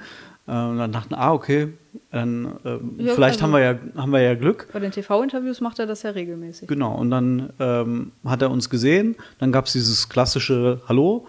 Äh, 0.47 0.51
und 0.53 0.77
dann 0.77 0.93
dachten, 0.93 1.15
ah, 1.15 1.33
okay, 1.33 1.69
dann 2.13 2.59
ähm, 2.67 2.97
Ja, 2.99 3.15
vielleicht 3.15 3.43
also- 3.43 3.45
haben, 3.45 3.53
wir 3.53 3.61
ja, 3.61 3.79
haben 3.97 4.11
wir 4.13 4.21
ja 4.21 4.35
Glück. 4.35 4.69
Bei 4.71 4.81
den 4.81 4.93
TV-Interviews 4.93 5.63
macht 5.63 5.79
er 5.79 5.87
das 5.87 6.03
ja 6.03 6.11
regelmäßig. 6.11 6.69
Genau, 6.69 6.95
und 6.95 7.11
dann 7.11 7.51
ähm, 7.59 8.13
hat 8.27 8.43
er 8.43 8.51
uns 8.51 8.69
gesehen, 8.69 9.17
dann 9.39 9.51
gab 9.51 9.65
es 9.65 9.73
dieses 9.73 10.11
klassische 10.11 10.83
Hallo 10.89 11.27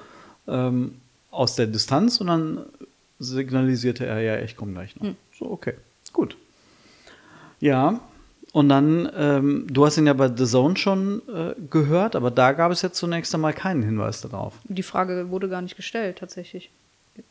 ähm, 0.48 0.96
aus 1.32 1.56
der 1.56 1.68
Distanz 1.68 2.20
und 2.20 2.28
dann 2.28 2.66
signalisierte 3.20 4.06
er, 4.06 4.20
ja, 4.20 4.40
ich 4.44 4.58
komme 4.58 4.74
gleich 4.74 4.94
noch. 4.98 5.14
So, 5.40 5.50
okay, 5.50 5.76
gut. 6.12 6.36
Ja, 7.66 8.00
und 8.56 8.70
dann, 8.70 9.12
ähm, 9.18 9.66
du 9.70 9.86
hast 9.86 9.98
ihn 9.98 10.06
ja 10.06 10.14
bei 10.14 10.30
The 10.34 10.46
Zone 10.46 10.78
schon 10.78 11.22
äh, 11.28 11.56
gehört, 11.72 12.16
aber 12.16 12.30
da 12.30 12.52
gab 12.54 12.72
es 12.72 12.84
jetzt 12.84 12.96
zunächst 12.96 13.34
einmal 13.34 13.54
keinen 13.54 13.82
Hinweis 13.82 14.22
darauf. 14.22 14.54
Die 14.66 14.84
Frage 14.84 15.30
wurde 15.30 15.50
gar 15.50 15.64
nicht 15.64 15.76
gestellt, 15.76 16.20
tatsächlich. 16.20 16.70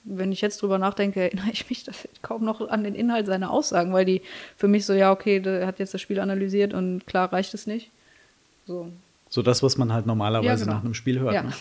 Wenn 0.03 0.33
ich 0.33 0.41
jetzt 0.41 0.61
drüber 0.61 0.77
nachdenke, 0.79 1.21
erinnere 1.23 1.51
ich 1.53 1.71
mich 1.71 1.85
das 1.85 2.09
kaum 2.21 2.45
noch 2.45 2.69
an 2.69 2.83
den 2.83 2.97
Inhalt 2.97 3.27
seiner 3.27 3.51
Aussagen, 3.53 3.93
weil 3.93 4.05
die 4.05 4.23
für 4.57 4.67
mich 4.67 4.85
so, 4.87 4.93
ja, 4.93 5.13
okay, 5.13 5.39
der 5.39 5.67
hat 5.69 5.79
jetzt 5.79 5.95
das 5.95 6.01
Spiel 6.01 6.19
analysiert 6.19 6.75
und 6.75 7.07
klar 7.07 7.33
reicht 7.33 7.55
es 7.55 7.69
nicht. 7.69 7.91
So. 8.67 8.89
So 9.31 9.43
das, 9.43 9.63
was 9.63 9.79
man 9.79 9.93
halt 9.93 10.07
normalerweise 10.07 10.49
Ja, 10.49 10.57
genau. 10.57 10.73
nach 10.73 10.85
einem 10.85 10.95
Spiel 10.95 11.21
hört. 11.21 11.35
Ja. 11.35 11.45
Ne? 11.45 11.53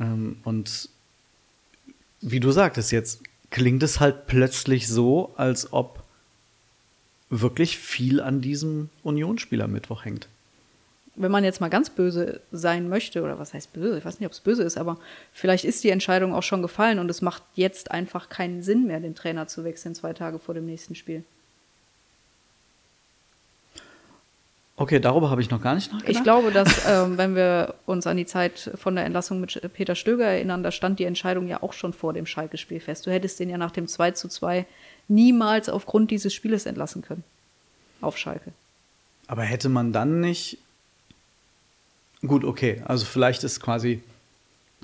Ähm, 0.00 0.36
und 0.44 0.88
wie 2.22 2.40
du 2.40 2.50
sagtest 2.52 2.90
jetzt, 2.90 3.20
klingt 3.50 3.82
es 3.82 4.00
halt 4.00 4.26
plötzlich 4.26 4.88
so, 4.88 5.34
als 5.36 5.72
ob 5.74 6.03
wirklich 7.30 7.78
viel 7.78 8.20
an 8.20 8.40
diesem 8.40 8.90
Unionsspieler 9.02 9.68
Mittwoch 9.68 10.04
hängt. 10.04 10.28
Wenn 11.16 11.30
man 11.30 11.44
jetzt 11.44 11.60
mal 11.60 11.70
ganz 11.70 11.90
böse 11.90 12.40
sein 12.50 12.88
möchte, 12.88 13.22
oder 13.22 13.38
was 13.38 13.54
heißt 13.54 13.72
böse, 13.72 13.98
ich 13.98 14.04
weiß 14.04 14.18
nicht, 14.18 14.26
ob 14.26 14.32
es 14.32 14.40
böse 14.40 14.64
ist, 14.64 14.76
aber 14.76 14.98
vielleicht 15.32 15.64
ist 15.64 15.84
die 15.84 15.90
Entscheidung 15.90 16.34
auch 16.34 16.42
schon 16.42 16.60
gefallen 16.60 16.98
und 16.98 17.08
es 17.08 17.22
macht 17.22 17.42
jetzt 17.54 17.92
einfach 17.92 18.28
keinen 18.28 18.62
Sinn 18.62 18.86
mehr, 18.86 18.98
den 18.98 19.14
Trainer 19.14 19.46
zu 19.46 19.62
wechseln, 19.62 19.94
zwei 19.94 20.12
Tage 20.12 20.40
vor 20.40 20.54
dem 20.54 20.66
nächsten 20.66 20.96
Spiel. 20.96 21.22
Okay, 24.76 24.98
darüber 24.98 25.30
habe 25.30 25.40
ich 25.40 25.50
noch 25.50 25.62
gar 25.62 25.76
nicht 25.76 25.92
nachgedacht. 25.92 26.16
Ich 26.16 26.24
glaube, 26.24 26.50
dass, 26.50 26.84
ähm, 26.88 27.16
wenn 27.16 27.36
wir 27.36 27.74
uns 27.86 28.08
an 28.08 28.16
die 28.16 28.26
Zeit 28.26 28.72
von 28.74 28.96
der 28.96 29.04
Entlassung 29.04 29.40
mit 29.40 29.60
Peter 29.72 29.94
Stöger 29.94 30.24
erinnern, 30.24 30.64
da 30.64 30.72
stand 30.72 30.98
die 30.98 31.04
Entscheidung 31.04 31.46
ja 31.46 31.62
auch 31.62 31.72
schon 31.72 31.92
vor 31.92 32.12
dem 32.12 32.26
Schalke-Spiel 32.26 32.80
fest. 32.80 33.06
Du 33.06 33.12
hättest 33.12 33.38
den 33.38 33.50
ja 33.50 33.56
nach 33.56 33.70
dem 33.70 33.86
2 33.86 34.10
zu 34.12 34.26
2 34.26 34.66
niemals 35.08 35.68
aufgrund 35.68 36.10
dieses 36.10 36.34
Spieles 36.34 36.66
entlassen 36.66 37.02
können. 37.02 37.24
Auf 38.00 38.18
Schalke. 38.18 38.52
Aber 39.26 39.42
hätte 39.42 39.68
man 39.68 39.92
dann 39.92 40.20
nicht. 40.20 40.58
Gut, 42.26 42.44
okay. 42.44 42.82
Also 42.84 43.04
vielleicht 43.04 43.44
ist 43.44 43.60
quasi 43.60 44.02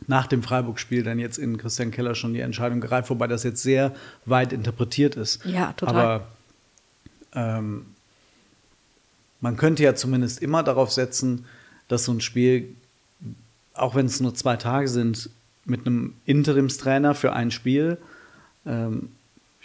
nach 0.07 0.27
dem 0.27 0.43
Freiburg-Spiel 0.43 1.03
dann 1.03 1.19
jetzt 1.19 1.39
in 1.39 1.59
Christian 1.59 1.91
Keller 1.91 2.15
schon 2.15 2.33
die 2.33 2.41
Entscheidung 2.41 2.81
gereift, 2.81 3.11
wobei 3.11 3.27
das 3.27 3.43
jetzt 3.43 3.63
sehr 3.63 3.95
weit 4.25 4.53
interpretiert 4.53 5.17
ist. 5.17 5.45
Ja, 5.45 5.73
total. 5.75 5.97
Aber 5.97 6.27
ähm, 7.35 7.87
man 9.41 9.57
könnte 9.57 9.83
ja 9.83 9.95
zumindest 9.95 10.43
immer 10.43 10.63
darauf 10.63 10.91
setzen, 10.91 11.47
dass 11.89 12.05
so 12.05 12.13
ein 12.13 12.21
Spiel, 12.21 12.75
auch 13.75 13.95
wenn 13.95 14.07
es 14.07 14.21
nur 14.21 14.35
zwei 14.35 14.57
Tage 14.57 14.89
sind, 14.89 15.31
mit 15.65 15.87
einem 15.87 16.15
Interimstrainer 16.25 17.15
für 17.15 17.33
ein 17.33 17.51
Spiel, 17.51 17.99
ähm, 18.67 19.11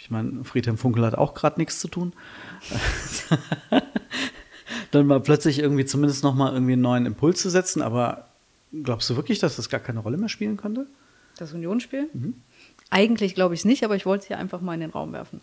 ich 0.06 0.10
meine, 0.12 0.44
Friedhelm 0.44 0.78
Funkel 0.78 1.04
hat 1.04 1.16
auch 1.16 1.34
gerade 1.34 1.58
nichts 1.58 1.80
zu 1.80 1.88
tun, 1.88 2.12
dann 4.92 5.08
mal 5.08 5.18
plötzlich 5.18 5.58
irgendwie 5.58 5.84
zumindest 5.84 6.22
noch 6.22 6.36
mal 6.36 6.52
irgendwie 6.52 6.74
einen 6.74 6.82
neuen 6.82 7.06
Impuls 7.06 7.42
zu 7.42 7.50
setzen. 7.50 7.82
Aber 7.82 8.28
glaubst 8.84 9.10
du 9.10 9.16
wirklich, 9.16 9.40
dass 9.40 9.56
das 9.56 9.68
gar 9.68 9.80
keine 9.80 9.98
Rolle 9.98 10.16
mehr 10.16 10.28
spielen 10.28 10.56
könnte? 10.56 10.86
Das 11.38 11.52
Unionsspiel? 11.52 12.08
Eigentlich 12.88 13.34
glaube 13.34 13.54
ich 13.54 13.62
es 13.62 13.64
nicht, 13.64 13.82
aber 13.82 13.96
ich 13.96 14.06
wollte 14.06 14.22
es 14.22 14.28
hier 14.28 14.38
einfach 14.38 14.60
mal 14.60 14.74
in 14.74 14.80
den 14.80 14.90
Raum 14.90 15.12
werfen. 15.12 15.40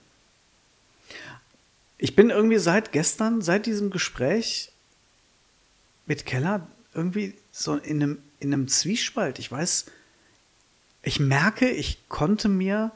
Ich 1.98 2.16
bin 2.16 2.30
irgendwie 2.30 2.58
seit 2.58 2.94
gestern, 2.94 3.42
seit 3.42 3.66
diesem 3.66 3.90
Gespräch 3.90 4.72
mit 6.06 6.26
Keller, 6.26 6.66
irgendwie 6.94 7.34
so 7.52 7.76
in 7.76 8.02
einem, 8.02 8.18
in 8.40 8.54
einem 8.54 8.70
Zwiespalt. 8.70 9.40
Ich 9.40 9.52
weiß, 9.52 9.88
ich 11.02 11.20
merke, 11.20 11.70
ich 11.70 12.08
konnte 12.08 12.48
mir 12.48 12.94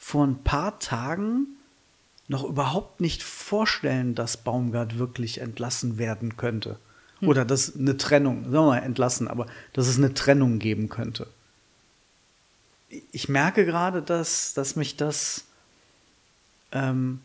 vor 0.00 0.26
ein 0.26 0.42
paar 0.42 0.80
Tagen 0.80 1.46
noch 2.26 2.42
überhaupt 2.42 3.00
nicht 3.00 3.22
vorstellen, 3.22 4.16
dass 4.16 4.38
Baumgart 4.38 4.98
wirklich 4.98 5.40
entlassen 5.40 5.98
werden 5.98 6.36
könnte. 6.36 6.78
Oder 7.20 7.44
dass 7.44 7.76
eine 7.76 7.98
Trennung, 7.98 8.44
sagen 8.44 8.52
wir 8.52 8.62
mal 8.62 8.78
entlassen, 8.78 9.28
aber 9.28 9.46
dass 9.74 9.86
es 9.86 9.98
eine 9.98 10.14
Trennung 10.14 10.58
geben 10.58 10.88
könnte. 10.88 11.26
Ich 13.12 13.28
merke 13.28 13.66
gerade, 13.66 14.00
dass, 14.00 14.54
dass 14.54 14.74
mich 14.74 14.96
das 14.96 15.44
ähm, 16.72 17.20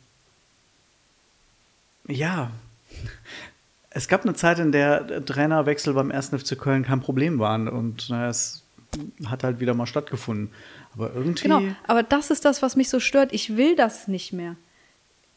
ja, 2.07 2.51
es 3.89 4.07
gab 4.07 4.23
eine 4.23 4.33
Zeit, 4.33 4.59
in 4.59 4.71
der 4.71 5.23
Trainerwechsel 5.25 5.93
beim 5.93 6.11
1. 6.11 6.29
FC 6.29 6.57
Köln 6.59 6.83
kein 6.83 7.01
Problem 7.01 7.39
waren 7.39 7.67
und 7.67 8.09
naja, 8.09 8.29
es 8.29 8.63
hat 9.25 9.43
halt 9.43 9.59
wieder 9.59 9.73
mal 9.73 9.87
stattgefunden. 9.87 10.51
Aber 10.95 11.13
irgendwie. 11.13 11.43
Genau, 11.43 11.61
aber 11.87 12.03
das 12.03 12.31
ist 12.31 12.45
das, 12.45 12.61
was 12.61 12.75
mich 12.75 12.89
so 12.89 12.99
stört. 12.99 13.33
Ich 13.33 13.57
will 13.57 13.75
das 13.75 14.07
nicht 14.07 14.33
mehr. 14.33 14.55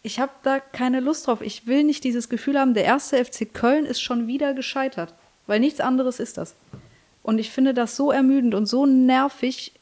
Ich 0.02 0.20
habe 0.20 0.32
da 0.42 0.60
keine 0.60 1.00
Lust 1.00 1.26
drauf. 1.26 1.40
Ich 1.40 1.66
will 1.66 1.84
nicht 1.84 2.04
dieses 2.04 2.28
Gefühl 2.28 2.58
haben, 2.58 2.74
der 2.74 2.84
erste 2.84 3.22
FC 3.24 3.52
Köln 3.52 3.84
ist 3.84 4.00
schon 4.00 4.26
wieder 4.26 4.54
gescheitert. 4.54 5.14
Weil 5.46 5.60
nichts 5.60 5.80
anderes 5.80 6.20
ist 6.20 6.38
das. 6.38 6.54
Und 7.22 7.38
ich 7.38 7.50
finde 7.50 7.74
das 7.74 7.96
so 7.96 8.12
ermüdend 8.12 8.54
und 8.54 8.66
so 8.66 8.86
nervig, 8.86 9.72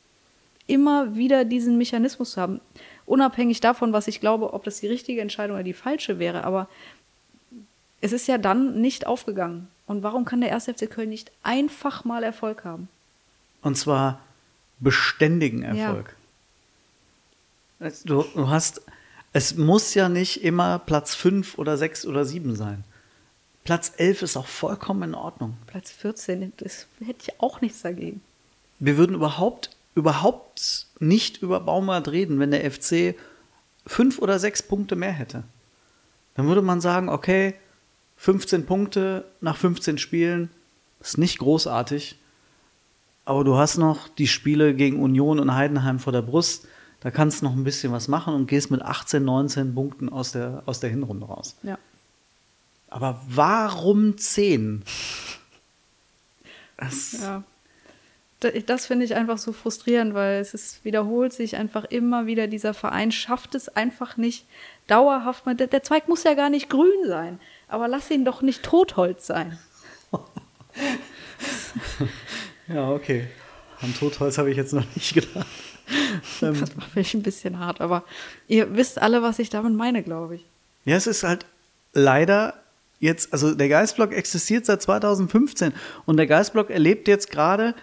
immer 0.66 1.14
wieder 1.14 1.44
diesen 1.44 1.76
Mechanismus 1.76 2.32
zu 2.32 2.40
haben. 2.40 2.60
Unabhängig 3.04 3.60
davon, 3.60 3.92
was 3.92 4.08
ich 4.08 4.20
glaube, 4.20 4.52
ob 4.52 4.64
das 4.64 4.80
die 4.80 4.88
richtige 4.88 5.20
Entscheidung 5.20 5.56
oder 5.56 5.64
die 5.64 5.72
falsche 5.72 6.18
wäre. 6.18 6.44
Aber 6.44 6.68
es 8.00 8.12
ist 8.12 8.26
ja 8.26 8.38
dann 8.38 8.80
nicht 8.80 9.06
aufgegangen. 9.06 9.68
Und 9.86 10.02
warum 10.02 10.24
kann 10.24 10.40
der 10.40 10.50
erste 10.50 10.74
FC 10.74 10.90
Köln 10.90 11.10
nicht 11.10 11.30
einfach 11.42 12.04
mal 12.04 12.24
Erfolg 12.24 12.64
haben? 12.64 12.88
Und 13.62 13.76
zwar 13.76 14.20
beständigen 14.78 15.62
Erfolg. 15.62 16.16
Du, 18.04 18.24
du 18.34 18.48
hast, 18.48 18.82
es 19.32 19.56
muss 19.56 19.94
ja 19.94 20.08
nicht 20.08 20.42
immer 20.42 20.78
Platz 20.78 21.14
5 21.14 21.58
oder 21.58 21.76
6 21.76 22.06
oder 22.06 22.24
7 22.24 22.56
sein. 22.56 22.84
Platz 23.64 23.92
11 23.96 24.22
ist 24.22 24.36
auch 24.36 24.46
vollkommen 24.46 25.10
in 25.10 25.14
Ordnung. 25.14 25.56
Platz 25.66 25.90
14, 25.90 26.52
das 26.56 26.86
hätte 27.04 27.18
ich 27.22 27.40
auch 27.40 27.60
nichts 27.60 27.82
dagegen. 27.82 28.20
Wir 28.78 28.96
würden 28.96 29.16
überhaupt, 29.16 29.70
überhaupt 29.94 30.86
nicht 31.00 31.42
über 31.42 31.60
Baumgart 31.60 32.08
reden, 32.08 32.38
wenn 32.38 32.50
der 32.50 32.70
FC 32.70 33.16
fünf 33.86 34.18
oder 34.18 34.38
sechs 34.38 34.62
Punkte 34.62 34.96
mehr 34.96 35.12
hätte. 35.12 35.42
Dann 36.34 36.46
würde 36.46 36.62
man 36.62 36.80
sagen, 36.80 37.08
okay, 37.08 37.54
15 38.18 38.66
Punkte 38.66 39.24
nach 39.40 39.56
15 39.56 39.98
Spielen 39.98 40.50
ist 41.00 41.18
nicht 41.18 41.38
großartig, 41.38 42.18
aber 43.26 43.44
du 43.44 43.56
hast 43.56 43.76
noch 43.76 44.08
die 44.08 44.26
Spiele 44.28 44.74
gegen 44.74 45.02
Union 45.02 45.38
und 45.38 45.54
Heidenheim 45.54 45.98
vor 45.98 46.12
der 46.14 46.22
Brust. 46.22 46.66
Da 47.00 47.10
kannst 47.10 47.42
du 47.42 47.44
noch 47.46 47.52
ein 47.52 47.62
bisschen 47.64 47.92
was 47.92 48.08
machen 48.08 48.34
und 48.34 48.46
gehst 48.46 48.70
mit 48.70 48.80
18, 48.80 49.22
19 49.24 49.74
Punkten 49.74 50.08
aus 50.08 50.32
der, 50.32 50.62
aus 50.64 50.80
der 50.80 50.88
Hinrunde 50.90 51.26
raus. 51.26 51.56
Ja. 51.62 51.76
Aber 52.88 53.20
warum 53.28 54.16
10? 54.16 54.82
Das, 56.78 57.12
Ja. 57.20 57.42
Da- 58.40 58.50
Das 58.50 58.86
finde 58.86 59.04
ich 59.06 59.14
einfach 59.14 59.38
so 59.38 59.52
frustrierend, 59.52 60.12
weil 60.14 60.40
es 60.40 60.52
ist, 60.54 60.84
wiederholt 60.84 61.32
sich 61.32 61.56
einfach 61.56 61.84
immer 61.84 62.26
wieder. 62.26 62.46
Dieser 62.48 62.74
Verein 62.74 63.10
schafft 63.12 63.54
es 63.54 63.68
einfach 63.68 64.16
nicht 64.16 64.46
dauerhaft. 64.86 65.44
Der, 65.46 65.66
der 65.66 65.82
Zweig 65.82 66.06
muss 66.08 66.22
ja 66.24 66.34
gar 66.34 66.50
nicht 66.50 66.68
grün 66.70 67.06
sein, 67.06 67.40
aber 67.68 67.88
lass 67.88 68.10
ihn 68.10 68.24
doch 68.24 68.42
nicht 68.42 68.62
Totholz 68.62 69.26
sein. 69.26 69.58
ja, 72.68 72.90
okay. 72.90 73.28
An 73.80 73.94
Totholz 73.94 74.38
habe 74.38 74.50
ich 74.50 74.56
jetzt 74.56 74.72
noch 74.72 74.86
nicht 74.94 75.14
gedacht. 75.14 75.46
ähm, 76.42 76.58
Das 76.60 76.76
war 76.76 76.84
vielleicht 76.92 77.14
ein 77.14 77.22
bisschen 77.22 77.58
hart, 77.58 77.80
aber 77.80 78.04
ihr 78.48 78.74
wisst 78.74 79.00
alle, 79.00 79.22
was 79.22 79.38
ich 79.38 79.50
damit 79.50 79.74
meine, 79.74 80.02
glaube 80.02 80.36
ich. 80.36 80.44
Ja, 80.84 80.96
es 80.96 81.06
ist 81.06 81.22
halt 81.22 81.46
leider 81.92 82.54
jetzt, 83.00 83.32
also 83.32 83.54
der 83.54 83.68
Geistblock 83.68 84.12
existiert 84.12 84.66
seit 84.66 84.82
2015 84.82 85.72
und 86.06 86.16
der 86.16 86.26
Geistblock 86.26 86.70
erlebt 86.70 87.08
jetzt 87.08 87.30
gerade 87.30 87.74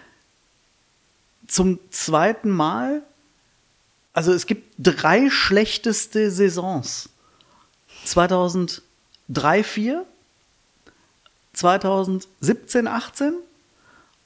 zum 1.46 1.78
zweiten 1.90 2.50
Mal, 2.50 3.02
also 4.12 4.32
es 4.32 4.46
gibt 4.46 4.74
drei 4.78 5.28
schlechteste 5.30 6.30
Saisons. 6.30 7.10
2003, 8.04 8.82
4, 9.62 10.06
2017, 11.52 12.86
18 12.88 13.34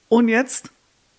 und 0.09 0.29
jetzt 0.29 0.71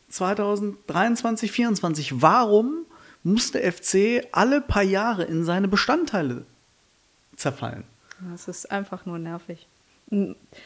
2023, 0.10 1.52
24. 1.52 2.22
Warum 2.22 2.86
muss 3.24 3.52
der 3.52 3.72
FC 3.72 4.26
alle 4.32 4.62
paar 4.62 4.84
Jahre 4.84 5.24
in 5.24 5.44
seine 5.44 5.68
Bestandteile 5.68 6.46
zerfallen? 7.36 7.84
Das 8.32 8.48
ist 8.48 8.72
einfach 8.72 9.06
nur 9.06 9.20
nervig. 9.20 9.68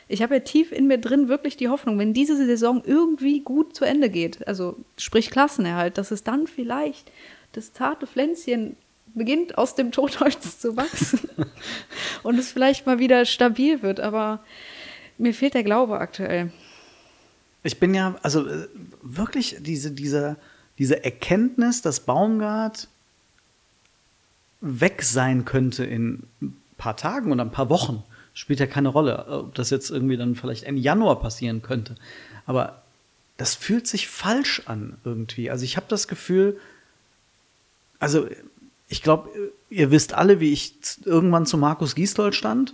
Ich 0.08 0.22
habe 0.22 0.36
ja 0.36 0.40
tief 0.40 0.72
in 0.72 0.88
mir 0.88 0.98
drin 0.98 1.28
wirklich 1.28 1.58
die 1.58 1.68
Hoffnung, 1.68 2.00
wenn 2.00 2.14
diese 2.14 2.38
Saison 2.38 2.82
irgendwie 2.86 3.42
gut 3.42 3.76
zu 3.76 3.84
Ende 3.84 4.10
geht, 4.10 4.48
also 4.48 4.78
sprich 4.98 5.30
Klassenerhalt, 5.30 5.98
dass 5.98 6.12
es 6.12 6.24
dann 6.24 6.48
vielleicht 6.48 7.12
das 7.52 7.74
zarte 7.74 8.08
Pflänzchen 8.08 8.78
beginnt 9.14 9.58
aus 9.58 9.76
dem 9.76 9.92
Totholz 9.92 10.60
zu 10.60 10.78
wachsen 10.78 11.30
und 12.24 12.40
es 12.40 12.52
vielleicht 12.52 12.86
mal 12.86 13.00
wieder 13.00 13.26
stabil 13.26 13.82
wird. 13.82 14.00
Aber 14.00 14.44
mir 15.18 15.34
fehlt 15.34 15.54
der 15.54 15.64
Glaube 15.64 16.00
aktuell. 16.00 16.52
Ich 17.64 17.80
bin 17.80 17.94
ja, 17.94 18.16
also 18.22 18.48
äh, 18.48 18.68
wirklich 19.02 19.58
diese, 19.60 19.92
diese, 19.92 20.38
diese 20.78 21.04
Erkenntnis, 21.04 21.82
dass 21.82 22.02
Baumgart 22.02 22.88
weg 24.62 25.04
sein 25.04 25.46
könnte 25.46 25.86
in 25.86 26.24
ein 26.42 26.62
paar 26.78 26.98
Tagen 26.98 27.32
oder 27.32 27.44
ein 27.44 27.52
paar 27.52 27.70
Wochen, 27.70 28.04
spielt 28.34 28.60
ja 28.60 28.68
keine 28.68 28.90
Rolle, 28.90 29.28
ob 29.28 29.56
das 29.56 29.70
jetzt 29.70 29.90
irgendwie 29.90 30.18
dann 30.18 30.36
vielleicht 30.36 30.64
Ende 30.64 30.82
Januar 30.82 31.20
passieren 31.20 31.62
könnte. 31.62 31.96
Aber 32.46 32.82
das 33.38 33.56
fühlt 33.56 33.88
sich 33.88 34.08
falsch 34.08 34.64
an 34.66 34.98
irgendwie. 35.04 35.50
Also 35.50 35.66
ich 35.66 35.78
habe 35.78 35.86
das 35.90 36.08
Gefühl, 36.08 36.60
also 38.00 38.28
ich 38.88 39.02
glaube, 39.02 39.30
ihr 39.70 39.92
wisst 39.92 40.14
alle, 40.14 40.40
wie 40.40 40.52
ich 40.52 40.76
irgendwann 41.04 41.46
zu 41.46 41.58
Markus 41.58 41.96
Gisdol 41.96 42.34
stand. 42.34 42.74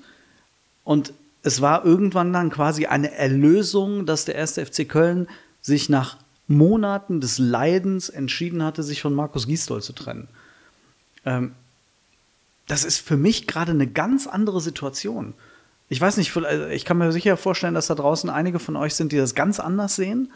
Und 0.83 1.13
es 1.43 1.61
war 1.61 1.85
irgendwann 1.85 2.33
dann 2.33 2.49
quasi 2.49 2.85
eine 2.85 3.13
Erlösung, 3.13 4.05
dass 4.05 4.25
der 4.25 4.35
erste 4.35 4.65
FC 4.65 4.87
Köln 4.87 5.27
sich 5.61 5.89
nach 5.89 6.17
Monaten 6.47 7.21
des 7.21 7.37
Leidens 7.37 8.09
entschieden 8.09 8.63
hatte, 8.63 8.83
sich 8.83 9.01
von 9.01 9.13
Markus 9.13 9.47
Gisdol 9.47 9.81
zu 9.81 9.93
trennen. 9.93 10.27
Ähm, 11.25 11.53
das 12.67 12.83
ist 12.83 12.99
für 12.99 13.17
mich 13.17 13.47
gerade 13.47 13.71
eine 13.71 13.87
ganz 13.87 14.27
andere 14.27 14.61
Situation. 14.61 15.33
Ich 15.89 15.99
weiß 15.99 16.17
nicht, 16.17 16.31
vielleicht- 16.31 16.71
ich 16.71 16.85
kann 16.85 16.97
mir 16.97 17.11
sicher 17.11 17.35
vorstellen, 17.37 17.73
dass 17.73 17.87
da 17.87 17.95
draußen 17.95 18.29
einige 18.29 18.59
von 18.59 18.75
euch 18.75 18.95
sind, 18.95 19.11
die 19.11 19.17
das 19.17 19.35
ganz 19.35 19.59
anders 19.59 19.95
sehen. 19.95 20.31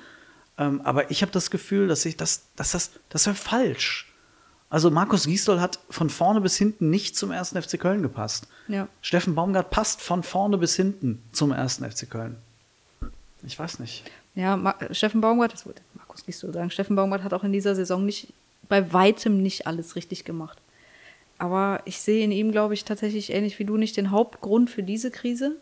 Ähm, 0.57 0.81
aber 0.83 1.11
ich 1.11 1.21
habe 1.21 1.31
das 1.31 1.51
Gefühl, 1.51 1.87
dass 1.87 2.05
ich 2.05 2.17
das, 2.17 2.43
dass 2.55 2.71
das, 2.71 2.91
das 3.09 3.25
wäre 3.25 3.35
falsch. 3.35 4.11
Also 4.73 4.89
Markus 4.89 5.27
Gisdol 5.27 5.61
hat 5.61 5.77
von 5.91 6.09
vorne 6.09 6.41
bis 6.41 6.57
hinten 6.57 6.89
nicht 6.89 7.15
zum 7.15 7.29
ersten 7.29 7.61
FC 7.61 7.79
Köln 7.79 8.01
gepasst. 8.01 8.47
Ja. 8.67 8.87
Steffen 9.03 9.35
Baumgart 9.35 9.69
passt 9.69 10.01
von 10.01 10.23
vorne 10.23 10.57
bis 10.57 10.75
hinten 10.75 11.21
zum 11.31 11.51
ersten 11.51 11.87
FC 11.87 12.09
Köln. 12.09 12.37
Ich 13.45 13.59
weiß 13.59 13.77
nicht. 13.77 14.03
Ja, 14.33 14.57
Ma 14.57 14.73
Steffen 14.89 15.21
Baumgart, 15.21 15.53
das 15.53 15.67
wollte 15.67 15.83
Markus 15.93 16.23
so 16.27 16.51
sagen, 16.51 16.71
Steffen 16.71 16.95
Baumgart 16.95 17.21
hat 17.21 17.35
auch 17.35 17.43
in 17.43 17.53
dieser 17.53 17.75
Saison 17.75 18.03
nicht, 18.03 18.33
bei 18.67 18.91
weitem 18.91 19.43
nicht 19.43 19.67
alles 19.67 19.95
richtig 19.95 20.25
gemacht. 20.25 20.57
Aber 21.37 21.81
ich 21.85 22.01
sehe 22.01 22.23
in 22.23 22.31
ihm, 22.31 22.51
glaube 22.51 22.73
ich, 22.73 22.83
tatsächlich 22.83 23.31
ähnlich 23.31 23.59
wie 23.59 23.65
du 23.65 23.77
nicht 23.77 23.95
den 23.95 24.09
Hauptgrund 24.09 24.71
für 24.71 24.81
diese 24.81 25.11
Krise. 25.11 25.55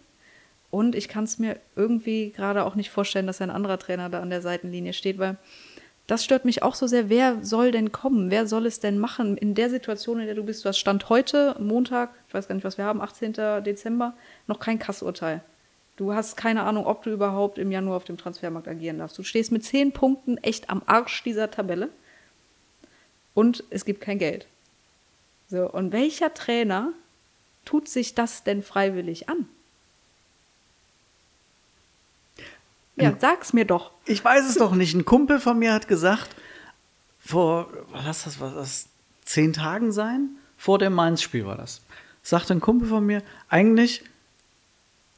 Und 0.69 0.95
ich 0.95 1.09
kann 1.09 1.25
es 1.25 1.37
mir 1.37 1.59
irgendwie 1.75 2.31
gerade 2.31 2.63
auch 2.63 2.75
nicht 2.75 2.91
vorstellen, 2.91 3.27
dass 3.27 3.41
ein 3.41 3.49
anderer 3.49 3.77
Trainer 3.77 4.09
da 4.09 4.21
an 4.21 4.29
der 4.29 4.41
Seitenlinie 4.41 4.93
steht, 4.93 5.17
weil 5.17 5.37
das 6.11 6.25
stört 6.25 6.43
mich 6.43 6.61
auch 6.61 6.75
so 6.75 6.87
sehr. 6.87 7.07
Wer 7.07 7.41
soll 7.41 7.71
denn 7.71 7.93
kommen? 7.93 8.31
Wer 8.31 8.45
soll 8.45 8.65
es 8.65 8.81
denn 8.81 8.99
machen 8.99 9.37
in 9.37 9.55
der 9.55 9.69
Situation, 9.69 10.19
in 10.19 10.25
der 10.25 10.35
du 10.35 10.43
bist? 10.43 10.65
Du 10.65 10.67
hast 10.67 10.77
Stand 10.77 11.07
heute, 11.07 11.55
Montag, 11.57 12.09
ich 12.27 12.33
weiß 12.33 12.49
gar 12.49 12.55
nicht, 12.55 12.65
was 12.65 12.77
wir 12.77 12.83
haben, 12.83 12.99
18. 12.99 13.31
Dezember, 13.63 14.13
noch 14.45 14.59
kein 14.59 14.77
Kassurteil. 14.77 15.39
Du 15.95 16.13
hast 16.13 16.35
keine 16.35 16.63
Ahnung, 16.63 16.85
ob 16.85 17.01
du 17.03 17.11
überhaupt 17.11 17.57
im 17.57 17.71
Januar 17.71 17.95
auf 17.95 18.03
dem 18.03 18.17
Transfermarkt 18.17 18.67
agieren 18.67 18.99
darfst. 18.99 19.17
Du 19.17 19.23
stehst 19.23 19.53
mit 19.53 19.63
zehn 19.63 19.93
Punkten 19.93 20.35
echt 20.39 20.69
am 20.69 20.81
Arsch 20.85 21.23
dieser 21.23 21.49
Tabelle 21.49 21.87
und 23.33 23.63
es 23.69 23.85
gibt 23.85 24.01
kein 24.01 24.19
Geld. 24.19 24.47
So, 25.47 25.71
und 25.71 25.93
welcher 25.93 26.33
Trainer 26.33 26.91
tut 27.63 27.87
sich 27.87 28.15
das 28.15 28.43
denn 28.43 28.63
freiwillig 28.63 29.29
an? 29.29 29.47
Ja, 32.95 33.15
sag's 33.19 33.53
mir 33.53 33.65
doch. 33.65 33.91
Ich 34.05 34.23
weiß 34.23 34.47
es 34.47 34.55
doch 34.55 34.73
nicht. 34.73 34.93
Ein 34.93 35.05
Kumpel 35.05 35.39
von 35.39 35.57
mir 35.57 35.73
hat 35.73 35.87
gesagt, 35.87 36.35
vor, 37.19 37.71
was 37.91 38.23
das, 38.23 38.39
was 38.39 38.53
das, 38.53 38.85
zehn 39.25 39.53
Tagen 39.53 39.91
sein? 39.91 40.29
Vor 40.57 40.77
dem 40.77 40.93
Mainz-Spiel 40.93 41.45
war 41.45 41.57
das. 41.57 41.81
Sagte 42.21 42.53
ein 42.53 42.59
Kumpel 42.59 42.87
von 42.89 43.05
mir, 43.05 43.23
eigentlich 43.49 44.03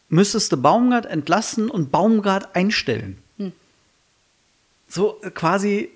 müsstest 0.09 0.51
du 0.51 0.57
Baumgart 0.57 1.05
entlassen 1.05 1.69
und 1.69 1.91
Baumgart 1.91 2.55
einstellen. 2.55 3.17
So 4.93 5.19
äh, 5.23 5.31
quasi 5.31 5.89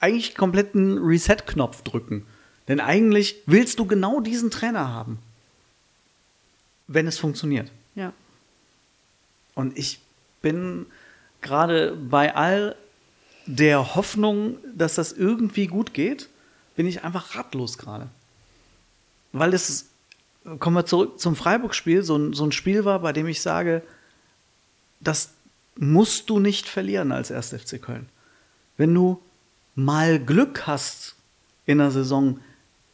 eigentlich 0.00 0.34
komplett 0.34 0.74
einen 0.74 0.98
Reset-Knopf 0.98 1.82
drücken. 1.82 2.26
Denn 2.68 2.78
eigentlich 2.78 3.42
willst 3.46 3.78
du 3.78 3.86
genau 3.86 4.20
diesen 4.20 4.50
Trainer 4.50 4.88
haben. 4.88 5.18
Wenn 6.86 7.06
es 7.06 7.18
funktioniert. 7.18 7.70
Ja. 7.94 8.12
Und 9.54 9.78
ich 9.78 10.00
bin 10.40 10.86
gerade 11.40 11.96
bei 11.96 12.34
all 12.34 12.76
der 13.46 13.94
Hoffnung, 13.94 14.58
dass 14.74 14.94
das 14.94 15.12
irgendwie 15.12 15.66
gut 15.66 15.94
geht, 15.94 16.28
bin 16.76 16.86
ich 16.86 17.02
einfach 17.02 17.34
ratlos 17.34 17.78
gerade. 17.78 18.08
Weil 19.32 19.54
es, 19.54 19.86
kommen 20.58 20.76
wir 20.76 20.86
zurück 20.86 21.18
zum 21.18 21.34
Freiburg-Spiel, 21.34 22.02
so 22.02 22.16
ein, 22.16 22.32
so 22.34 22.44
ein 22.44 22.52
Spiel 22.52 22.84
war, 22.84 23.00
bei 23.00 23.12
dem 23.12 23.26
ich 23.26 23.40
sage, 23.40 23.82
das 25.00 25.30
musst 25.76 26.28
du 26.28 26.40
nicht 26.40 26.68
verlieren 26.68 27.12
als 27.12 27.30
1. 27.30 27.50
FC 27.50 27.80
Köln. 27.80 28.08
Wenn 28.76 28.94
du 28.94 29.20
mal 29.74 30.18
Glück 30.18 30.66
hast 30.66 31.14
in 31.66 31.78
der 31.78 31.90
Saison, 31.90 32.40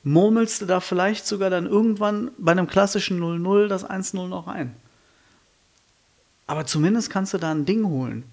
murmelst 0.03 0.63
du 0.63 0.67
da 0.67 0.81
vielleicht 0.81 1.27
sogar 1.27 1.51
dann 1.51 1.67
irgendwann 1.67 2.31
bei 2.39 2.53
einem 2.53 2.67
klassischen 2.67 3.21
0-0 3.21 3.69
das 3.69 3.89
1-0 3.89 4.29
noch 4.29 4.47
ein. 4.47 4.77
Aber 6.47 6.67
zumindest 6.67 7.11
kannst 7.11 7.33
du 7.35 7.39
da 7.39 7.51
ein 7.51 7.65
Ding 7.65 7.87
holen. 7.87 8.25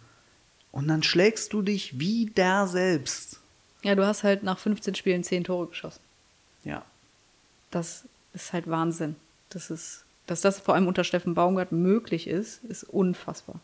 Und 0.71 0.88
dann 0.88 1.04
schlägst 1.04 1.54
du 1.54 1.62
dich 1.62 2.00
wieder 2.00 2.67
selbst. 2.67 3.39
Ja, 3.84 3.95
du 3.95 4.06
hast 4.06 4.24
halt 4.24 4.43
nach 4.43 4.60
15 4.60 4.95
Spielen 4.95 5.24
10 5.24 5.45
Tore 5.45 5.67
geschossen. 5.67 6.02
Ja. 6.63 6.84
Das 7.71 8.06
ist 8.34 8.54
halt 8.54 8.69
Wahnsinn. 8.69 9.15
Das 9.50 9.69
ist, 9.69 10.06
dass 10.28 10.41
das 10.41 10.60
vor 10.60 10.76
allem 10.76 10.88
unter 10.88 11.04
Steffen 11.04 11.34
Baumgart 11.34 11.71
möglich 11.71 12.28
ist, 12.28 12.63
ist 12.65 12.84
unfassbar. 12.84 13.60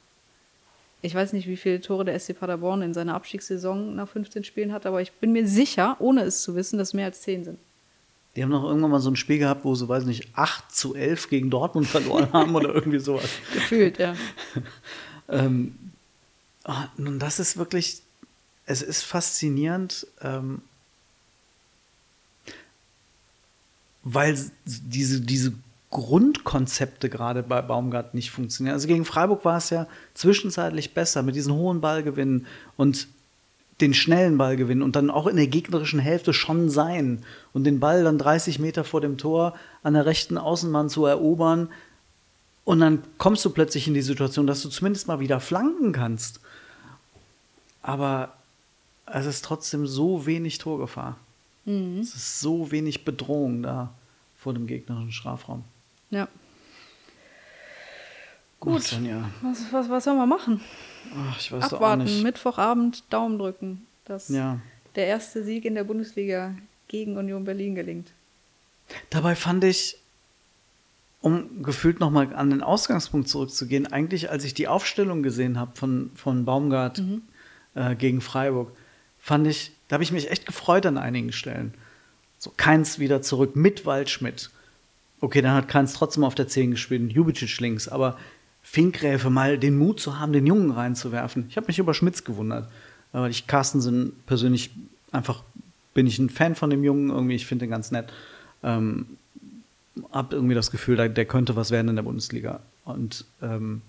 Ich 1.01 1.13
weiß 1.13 1.33
nicht, 1.33 1.47
wie 1.47 1.57
viele 1.57 1.79
Tore 1.79 2.05
der 2.05 2.19
SC 2.19 2.37
Paderborn 2.37 2.81
in 2.81 2.93
seiner 2.93 3.13
Abstiegssaison 3.13 3.95
nach 3.95 4.09
15 4.09 4.43
Spielen 4.43 4.73
hat, 4.73 4.85
aber 4.85 5.01
ich 5.01 5.11
bin 5.13 5.31
mir 5.31 5.47
sicher, 5.47 5.95
ohne 5.99 6.23
es 6.23 6.41
zu 6.41 6.55
wissen, 6.55 6.79
dass 6.79 6.93
mehr 6.93 7.05
als 7.05 7.21
10 7.21 7.43
sind. 7.43 7.59
Die 8.37 8.43
haben 8.43 8.51
noch 8.51 8.63
irgendwann 8.63 8.91
mal 8.91 8.99
so 8.99 9.09
ein 9.09 9.15
Spiel 9.15 9.39
gehabt, 9.39 9.65
wo 9.65 9.73
sie, 9.73 9.89
weiß 9.89 10.05
nicht, 10.05 10.29
8 10.37 10.71
zu 10.71 10.93
11 10.93 11.29
gegen 11.29 11.49
Dortmund 11.49 11.87
verloren 11.87 12.29
haben 12.33 12.53
oder 12.55 12.73
irgendwie 12.73 12.99
sowas. 12.99 13.29
Gefühlt, 13.53 13.97
ja. 13.97 14.15
Ähm, 15.29 15.77
ah, 16.63 16.85
nun, 16.95 17.19
das 17.19 17.39
ist 17.39 17.57
wirklich, 17.57 18.01
es 18.65 18.81
ist 18.81 19.03
faszinierend, 19.03 20.07
ähm, 20.21 20.61
weil 24.03 24.39
diese, 24.63 25.19
diese 25.19 25.51
Grundkonzepte 25.89 27.09
gerade 27.09 27.43
bei 27.43 27.61
Baumgart 27.61 28.13
nicht 28.13 28.31
funktionieren. 28.31 28.75
Also 28.75 28.87
gegen 28.87 29.03
Freiburg 29.03 29.43
war 29.43 29.57
es 29.57 29.69
ja 29.69 29.85
zwischenzeitlich 30.13 30.93
besser 30.93 31.23
mit 31.23 31.35
diesen 31.35 31.53
hohen 31.53 31.81
Ballgewinnen 31.81 32.47
und 32.77 33.09
den 33.81 33.93
schnellen 33.93 34.37
Ballgewinn 34.37 34.81
und 34.81 34.95
dann 34.95 35.11
auch 35.11 35.27
in 35.27 35.35
der 35.35 35.47
gegnerischen 35.47 35.99
Hälfte 35.99 36.33
schon 36.33 36.69
sein 36.69 37.23
und 37.53 37.63
den 37.63 37.79
Ball 37.79 38.03
dann 38.03 38.17
30 38.17 38.59
Meter 38.59 38.83
vor 38.83 39.01
dem 39.01 39.17
Tor 39.17 39.55
an 39.83 39.93
der 39.93 40.05
rechten 40.05 40.37
Außenbahn 40.37 40.89
zu 40.89 41.05
erobern. 41.05 41.69
Und 42.65 42.79
dann 42.79 43.03
kommst 43.17 43.45
du 43.45 43.51
plötzlich 43.51 43.87
in 43.87 43.93
die 43.93 44.01
Situation, 44.01 44.47
dass 44.47 44.61
du 44.61 44.69
zumindest 44.69 45.07
mal 45.07 45.19
wieder 45.19 45.39
flanken 45.39 45.91
kannst. 45.91 46.39
aber 47.81 48.33
es 49.05 49.25
ist 49.25 49.45
trotzdem 49.45 49.87
so 49.87 50.25
wenig 50.25 50.57
Torgefahr. 50.57 51.15
Es 52.01 52.13
ist 52.15 52.39
so 52.41 52.71
wenig 52.71 53.05
Bedrohung 53.05 53.63
da 53.63 53.93
vor 54.37 54.53
dem 54.53 54.67
gegnerischen 54.67 55.11
Strafraum. 55.11 55.63
Ja. 56.09 56.27
Gut. 58.59 58.83
Sonja. 58.83 59.29
Was, 59.41 59.71
was, 59.71 59.89
was 59.89 60.03
sollen 60.03 60.17
wir 60.17 60.25
machen? 60.25 60.61
Ach, 61.15 61.39
ich 61.39 61.51
weiß 61.51 61.63
doch 61.65 61.73
auch 61.73 61.75
Abwarten, 61.75 62.03
nicht. 62.05 62.23
Mittwochabend 62.23 63.03
Daumen 63.11 63.37
drücken, 63.37 63.85
dass 64.05 64.29
Ja. 64.29 64.59
der 64.95 65.07
erste 65.07 65.43
Sieg 65.43 65.63
in 65.65 65.75
der 65.75 65.83
Bundesliga 65.83 66.55
gegen 66.87 67.17
Union 67.17 67.45
Berlin 67.45 67.75
gelingt. 67.75 68.11
Dabei 69.09 69.35
fand 69.35 69.63
ich, 69.63 69.97
um 71.21 71.61
gefühlt 71.63 71.99
nochmal 71.99 72.33
an 72.35 72.49
den 72.49 72.61
Ausgangspunkt 72.63 73.27
zurückzugehen, 73.27 73.91
eigentlich, 73.91 74.29
als 74.29 74.43
ich 74.43 74.53
die 74.53 74.67
Aufstellung 74.67 75.23
gesehen 75.23 75.59
habe 75.59 75.75
von, 75.75 76.11
von 76.15 76.45
Baumgart 76.45 77.01
äh, 77.75 77.95
gegen 77.95 78.21
Freiburg, 78.21 78.71
fand 79.19 79.45
ich, 79.47 79.71
da 79.87 79.95
habe 79.95 80.03
ich 80.03 80.11
mich 80.11 80.31
echt 80.31 80.45
gefreut 80.45 80.85
an 80.85 80.97
einigen 80.97 81.31
Stellen. 81.33 81.73
So, 82.39 82.51
Keins 82.55 82.97
wieder 82.99 83.21
zurück 83.21 83.55
mit 83.55 83.85
Waldschmidt. 83.85 84.49
Okay, 85.19 85.41
dann 85.41 85.53
hat 85.55 85.67
Keins 85.67 85.93
trotzdem 85.93 86.23
auf 86.23 86.35
der 86.35 86.47
10 86.47 86.71
gespielt, 86.71 87.11
Jubicic 87.11 87.59
links, 87.59 87.87
aber 87.87 88.17
Finkgräfe 88.69 89.29
mal 89.29 89.57
den 89.57 89.77
Mut 89.77 89.99
zu 89.99 90.19
haben, 90.19 90.33
den 90.33 90.45
Jungen 90.45 90.71
reinzuwerfen. 90.71 91.45
Ich 91.49 91.55
habe 91.55 91.67
mich 91.67 91.79
über 91.79 91.93
Schmitz 91.93 92.25
gewundert, 92.25 92.69
weil 93.13 93.31
ich 93.31 93.47
Carstensen 93.47 94.11
persönlich 94.25 94.71
einfach 95.13 95.43
bin 95.93 96.05
ich 96.05 96.19
ein 96.19 96.29
Fan 96.29 96.53
von 96.53 96.69
dem 96.69 96.83
Jungen 96.83 97.09
irgendwie, 97.09 97.35
ich 97.35 97.45
finde 97.45 97.65
den 97.65 97.71
ganz 97.71 97.91
nett. 97.91 98.11
Ähm, 98.63 99.17
hab 100.11 100.33
irgendwie 100.33 100.53
das 100.53 100.69
Gefühl, 100.69 100.97
der, 100.97 101.07
der 101.07 101.25
könnte 101.25 101.55
was 101.55 101.71
werden 101.71 101.87
in 101.87 101.95
der 101.95 102.03
Bundesliga. 102.03 102.59
Und 102.83 103.23
ähm, 103.41 103.81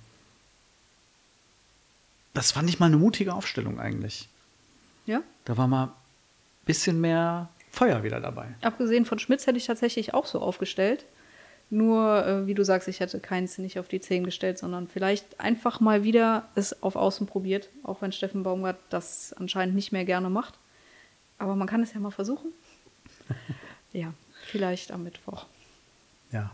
das 2.33 2.53
fand 2.53 2.71
ich 2.71 2.79
mal 2.79 2.87
eine 2.87 2.99
mutige 2.99 3.35
Aufstellung 3.35 3.81
eigentlich. 3.81 4.29
Ja? 5.07 5.23
Da 5.45 5.57
war 5.57 5.67
mal 5.67 5.87
ein 5.87 5.93
bisschen 6.67 7.01
mehr 7.01 7.49
Feuer 7.69 8.05
wieder 8.05 8.21
dabei. 8.21 8.47
Abgesehen 8.63 9.05
von 9.05 9.19
Schmitz 9.19 9.47
hätte 9.47 9.59
ich 9.59 9.67
tatsächlich 9.67 10.15
auch 10.15 10.25
so 10.25 10.41
aufgestellt. 10.41 11.05
Nur, 11.71 12.27
äh, 12.27 12.47
wie 12.47 12.55
du 12.55 12.65
sagst, 12.65 12.89
ich 12.89 13.01
hätte 13.01 13.21
keins 13.21 13.59
nicht 13.59 13.79
auf 13.79 13.89
die 13.89 14.01
10 14.01 14.25
gestellt, 14.25 14.59
sondern 14.59 14.89
vielleicht 14.89 15.39
einfach 15.39 15.81
mal 15.81 16.03
wieder 16.03 16.49
es 16.55 16.83
auf 16.83 16.97
Außen 16.97 17.27
probiert, 17.27 17.69
auch 17.83 18.01
wenn 18.01 18.13
Steffen 18.13 18.43
Baumgart 18.43 18.79
das 18.89 19.35
anscheinend 19.35 19.75
nicht 19.75 19.93
mehr 19.93 20.07
gerne 20.07 20.31
macht. 20.31 20.55
Aber 21.39 21.57
man 21.57 21.69
kann 21.69 21.83
es 21.83 21.93
ja 21.93 22.01
mal 22.01 22.11
versuchen. 22.11 22.53
ja, 23.93 24.15
vielleicht 24.47 24.93
am 24.93 25.05
Mittwoch. 25.05 25.45
Ja. 26.33 26.51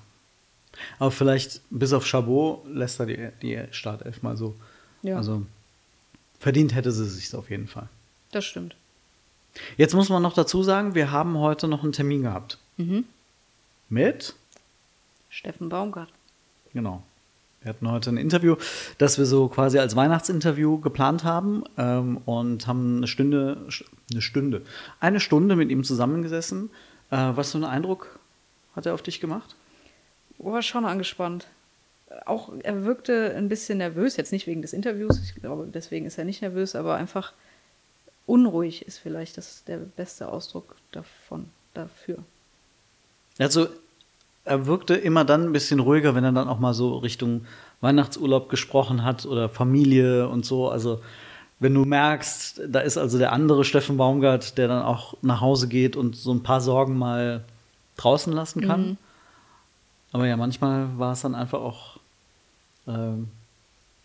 Aber 0.98 1.12
vielleicht 1.12 1.60
bis 1.70 1.92
auf 1.92 2.04
Chabot 2.04 2.66
lässt 2.66 2.98
er 2.98 3.06
die, 3.06 3.28
die 3.40 3.62
Startelf 3.70 4.22
mal 4.22 4.36
so. 4.36 4.56
Ja. 5.02 5.16
Also 5.16 5.46
verdient 6.40 6.74
hätte 6.74 6.90
sie 6.90 7.06
sich 7.06 7.34
auf 7.34 7.50
jeden 7.50 7.68
Fall. 7.68 7.88
Das 8.32 8.44
stimmt. 8.44 8.74
Jetzt 9.76 9.94
muss 9.94 10.08
man 10.08 10.22
noch 10.22 10.34
dazu 10.34 10.62
sagen, 10.62 10.96
wir 10.96 11.12
haben 11.12 11.38
heute 11.38 11.68
noch 11.68 11.84
einen 11.84 11.92
Termin 11.92 12.22
gehabt. 12.22 12.58
Mhm. 12.76 13.04
Mit? 13.88 14.34
Steffen 15.34 15.68
Baumgart. 15.68 16.10
Genau. 16.72 17.02
Wir 17.60 17.70
hatten 17.70 17.90
heute 17.90 18.10
ein 18.10 18.18
Interview, 18.18 18.54
das 18.98 19.18
wir 19.18 19.26
so 19.26 19.48
quasi 19.48 19.80
als 19.80 19.96
Weihnachtsinterview 19.96 20.78
geplant 20.78 21.24
haben 21.24 21.64
ähm, 21.76 22.18
und 22.24 22.68
haben 22.68 22.98
eine 22.98 23.08
Stunde, 23.08 23.66
eine 24.12 24.22
Stunde, 24.22 24.62
eine 25.00 25.18
Stunde 25.18 25.56
mit 25.56 25.70
ihm 25.70 25.82
zusammengesessen. 25.82 26.70
Äh, 27.10 27.32
was 27.34 27.50
für 27.50 27.58
einen 27.58 27.64
Eindruck 27.64 28.20
hat 28.76 28.86
er 28.86 28.94
auf 28.94 29.02
dich 29.02 29.20
gemacht? 29.20 29.56
War 30.38 30.62
schon 30.62 30.84
angespannt. 30.84 31.48
Auch 32.26 32.52
er 32.62 32.84
wirkte 32.84 33.34
ein 33.34 33.48
bisschen 33.48 33.78
nervös, 33.78 34.16
jetzt 34.16 34.30
nicht 34.30 34.46
wegen 34.46 34.62
des 34.62 34.72
Interviews, 34.72 35.20
ich 35.20 35.34
glaube, 35.34 35.66
deswegen 35.66 36.06
ist 36.06 36.16
er 36.16 36.24
nicht 36.24 36.42
nervös, 36.42 36.76
aber 36.76 36.94
einfach 36.94 37.32
unruhig 38.26 38.86
ist 38.86 38.98
vielleicht 38.98 39.36
das 39.36 39.64
der 39.64 39.78
beste 39.78 40.28
Ausdruck 40.28 40.76
davon, 40.92 41.48
dafür. 41.72 42.18
Also, 43.38 43.68
er 44.44 44.66
wirkte 44.66 44.94
immer 44.94 45.24
dann 45.24 45.44
ein 45.44 45.52
bisschen 45.52 45.80
ruhiger, 45.80 46.14
wenn 46.14 46.24
er 46.24 46.32
dann 46.32 46.48
auch 46.48 46.58
mal 46.58 46.74
so 46.74 46.98
Richtung 46.98 47.46
Weihnachtsurlaub 47.80 48.48
gesprochen 48.48 49.04
hat 49.04 49.26
oder 49.26 49.48
Familie 49.48 50.28
und 50.28 50.44
so. 50.44 50.68
Also, 50.68 51.00
wenn 51.60 51.74
du 51.74 51.84
merkst, 51.84 52.62
da 52.68 52.80
ist 52.80 52.98
also 52.98 53.18
der 53.18 53.32
andere 53.32 53.64
Steffen 53.64 53.96
Baumgart, 53.96 54.58
der 54.58 54.68
dann 54.68 54.82
auch 54.82 55.16
nach 55.22 55.40
Hause 55.40 55.68
geht 55.68 55.96
und 55.96 56.16
so 56.16 56.32
ein 56.32 56.42
paar 56.42 56.60
Sorgen 56.60 56.98
mal 56.98 57.44
draußen 57.96 58.32
lassen 58.32 58.60
kann. 58.60 58.98
Aber 60.12 60.26
ja, 60.26 60.36
manchmal 60.36 60.98
war 60.98 61.12
es 61.12 61.22
dann 61.22 61.34
einfach 61.34 61.60
auch, 61.60 61.98
ähm, 62.86 63.28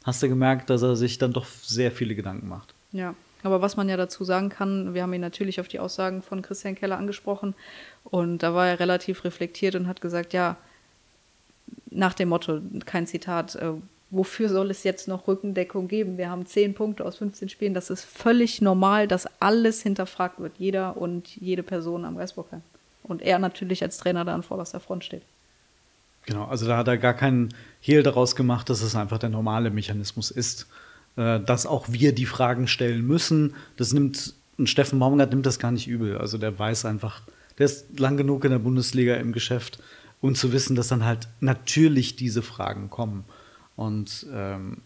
hast 0.03 0.23
du 0.23 0.29
gemerkt, 0.29 0.69
dass 0.69 0.81
er 0.81 0.95
sich 0.95 1.17
dann 1.17 1.33
doch 1.33 1.45
sehr 1.45 1.91
viele 1.91 2.15
Gedanken 2.15 2.47
macht. 2.47 2.73
Ja, 2.91 3.13
aber 3.43 3.61
was 3.61 3.77
man 3.77 3.89
ja 3.89 3.97
dazu 3.97 4.23
sagen 4.23 4.49
kann, 4.49 4.93
wir 4.93 5.03
haben 5.03 5.13
ihn 5.13 5.21
natürlich 5.21 5.59
auf 5.59 5.67
die 5.67 5.79
Aussagen 5.79 6.21
von 6.21 6.41
Christian 6.41 6.75
Keller 6.75 6.97
angesprochen 6.97 7.55
und 8.03 8.39
da 8.39 8.53
war 8.53 8.67
er 8.67 8.79
relativ 8.79 9.23
reflektiert 9.23 9.75
und 9.75 9.87
hat 9.87 10.01
gesagt, 10.01 10.33
ja, 10.33 10.57
nach 11.89 12.13
dem 12.13 12.29
Motto, 12.29 12.59
kein 12.85 13.07
Zitat, 13.07 13.55
äh, 13.55 13.71
wofür 14.11 14.49
soll 14.49 14.71
es 14.71 14.83
jetzt 14.83 15.07
noch 15.07 15.27
Rückendeckung 15.27 15.87
geben? 15.87 16.17
Wir 16.17 16.29
haben 16.29 16.45
10 16.45 16.73
Punkte 16.73 17.05
aus 17.05 17.17
15 17.17 17.49
Spielen, 17.49 17.73
das 17.73 17.89
ist 17.89 18.03
völlig 18.03 18.61
normal, 18.61 19.07
dass 19.07 19.27
alles 19.41 19.81
hinterfragt 19.81 20.39
wird, 20.39 20.53
jeder 20.57 20.97
und 20.97 21.35
jede 21.35 21.63
Person 21.63 22.05
am 22.05 22.17
Geisbockheim. 22.17 22.61
Und 23.03 23.21
er 23.21 23.39
natürlich 23.39 23.83
als 23.83 23.97
Trainer 23.97 24.25
da 24.25 24.33
an 24.33 24.43
vorderster 24.43 24.79
Front 24.79 25.03
steht. 25.03 25.23
Genau, 26.25 26.45
also 26.45 26.67
da 26.67 26.77
hat 26.77 26.87
er 26.87 26.97
gar 26.97 27.13
keinen 27.13 27.49
Hehl 27.79 28.03
daraus 28.03 28.35
gemacht, 28.35 28.69
dass 28.69 28.81
es 28.81 28.95
einfach 28.95 29.17
der 29.17 29.29
normale 29.29 29.71
Mechanismus 29.71 30.31
ist, 30.31 30.67
äh, 31.19 31.41
dass 31.41 31.65
auch 31.65 31.87
wir 31.89 32.13
die 32.15 32.25
Fragen 32.25 32.67
stellen 32.67 33.05
müssen. 33.05 33.53
Das 33.75 33.91
nimmt, 33.91 34.33
ein 34.57 34.67
Steffen 34.67 34.99
Baumgart 34.99 35.31
nimmt 35.31 35.45
das 35.45 35.59
gar 35.59 35.71
nicht 35.71 35.87
übel. 35.87 36.17
Also 36.17 36.37
der 36.37 36.57
weiß 36.57 36.85
einfach, 36.85 37.23
der 37.57 37.65
ist 37.65 37.99
lang 37.99 38.15
genug 38.15 38.45
in 38.45 38.51
der 38.51 38.59
Bundesliga 38.59 39.15
im 39.15 39.33
Geschäft, 39.33 39.79
um 40.21 40.33
zu 40.33 40.53
wissen, 40.53 40.77
dass 40.77 40.87
dann 40.87 41.03
halt 41.03 41.27
natürlich 41.41 42.15
diese 42.15 42.41
Fragen 42.41 42.89
kommen. 42.89 43.25
Und 43.75 44.27
ähm, 44.33 44.77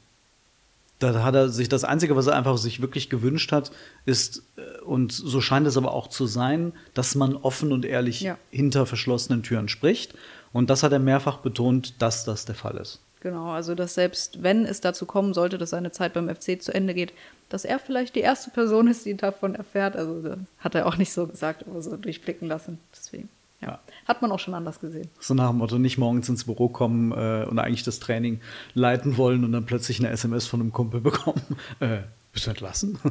da 0.98 1.24
hat 1.24 1.36
er 1.36 1.50
sich 1.50 1.70
das 1.70 1.84
Einzige, 1.84 2.16
was 2.16 2.26
er 2.28 2.36
einfach 2.36 2.58
sich 2.58 2.82
wirklich 2.82 3.12
gewünscht 3.12 3.52
hat, 3.52 3.72
ist, 4.06 4.42
äh, 4.56 4.82
und 4.82 5.12
so 5.12 5.40
scheint 5.40 5.68
es 5.68 5.78
aber 5.78 5.94
auch 5.94 6.08
zu 6.08 6.26
sein, 6.26 6.74
dass 6.96 7.14
man 7.14 7.36
offen 7.36 7.72
und 7.72 7.86
ehrlich 7.86 8.22
Ja. 8.22 8.40
hinter 8.50 8.88
verschlossenen 8.88 9.44
Türen 9.44 9.70
spricht. 9.70 10.16
Und 10.52 10.72
das 10.72 10.82
hat 10.82 10.94
er 10.94 11.00
mehrfach 11.00 11.38
betont, 11.38 12.02
dass 12.02 12.26
das 12.26 12.46
der 12.46 12.56
Fall 12.56 12.78
ist. 12.78 13.02
Genau, 13.24 13.52
also 13.52 13.74
dass 13.74 13.94
selbst 13.94 14.44
wenn 14.44 14.66
es 14.66 14.82
dazu 14.82 15.06
kommen 15.06 15.34
sollte, 15.34 15.58
dass 15.58 15.70
seine 15.70 15.92
Zeit 15.92 16.12
beim 16.12 16.28
FC 16.28 16.62
zu 16.62 16.74
Ende 16.74 16.94
geht, 16.94 17.14
dass 17.48 17.64
er 17.64 17.80
vielleicht 17.80 18.16
die 18.16 18.20
erste 18.20 18.50
Person 18.50 18.88
ist, 18.88 19.06
die 19.06 19.16
davon 19.16 19.56
erfährt. 19.56 19.96
Also 19.96 20.22
das 20.22 20.38
hat 20.60 20.76
er 20.76 20.86
auch 20.86 20.98
nicht 20.98 21.14
so 21.14 21.26
gesagt, 21.26 21.66
aber 21.66 21.82
so 21.82 21.96
durchblicken 21.96 22.50
lassen. 22.50 22.80
Deswegen, 22.92 23.30
ja. 23.62 23.70
Ja. 23.70 23.80
Hat 24.10 24.22
man 24.22 24.30
auch 24.34 24.40
schon 24.40 24.54
anders 24.54 24.82
gesehen. 24.82 25.08
So 25.22 25.34
nach 25.34 25.52
dem 25.52 25.60
Motto, 25.60 25.80
nicht 25.80 25.98
morgens 25.98 26.28
ins 26.28 26.44
Büro 26.44 26.68
kommen 26.68 27.14
äh, 27.14 27.46
und 27.50 27.60
eigentlich 27.60 27.84
das 27.84 28.00
Training 28.00 28.42
leiten 28.74 29.16
wollen 29.16 29.46
und 29.46 29.54
dann 29.54 29.66
plötzlich 29.66 30.00
eine 30.00 30.10
SMS 30.10 30.46
von 30.46 30.60
einem 30.60 30.74
Kumpel 30.74 31.00
bekommen. 31.00 31.42
Äh, 31.80 32.00
bist 32.34 32.46
du 32.46 32.50
entlassen? 32.50 33.00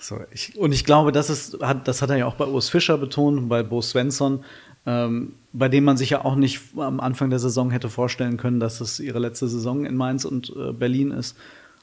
So, 0.00 0.20
ich, 0.32 0.58
und 0.58 0.72
ich 0.72 0.84
glaube, 0.84 1.12
das, 1.12 1.30
ist, 1.30 1.62
hat, 1.62 1.88
das 1.88 2.02
hat 2.02 2.10
er 2.10 2.16
ja 2.16 2.26
auch 2.26 2.34
bei 2.34 2.44
Urs 2.44 2.68
Fischer 2.68 2.98
betont 2.98 3.38
und 3.38 3.48
bei 3.48 3.62
Bo 3.62 3.80
Svensson, 3.80 4.44
ähm, 4.86 5.34
bei 5.52 5.68
dem 5.68 5.84
man 5.84 5.96
sich 5.96 6.10
ja 6.10 6.24
auch 6.24 6.34
nicht 6.34 6.60
am 6.76 7.00
Anfang 7.00 7.30
der 7.30 7.38
Saison 7.38 7.70
hätte 7.70 7.88
vorstellen 7.88 8.36
können, 8.36 8.60
dass 8.60 8.80
es 8.80 9.00
ihre 9.00 9.18
letzte 9.18 9.48
Saison 9.48 9.84
in 9.84 9.96
Mainz 9.96 10.24
und 10.24 10.52
äh, 10.56 10.72
Berlin 10.72 11.10
ist. 11.10 11.36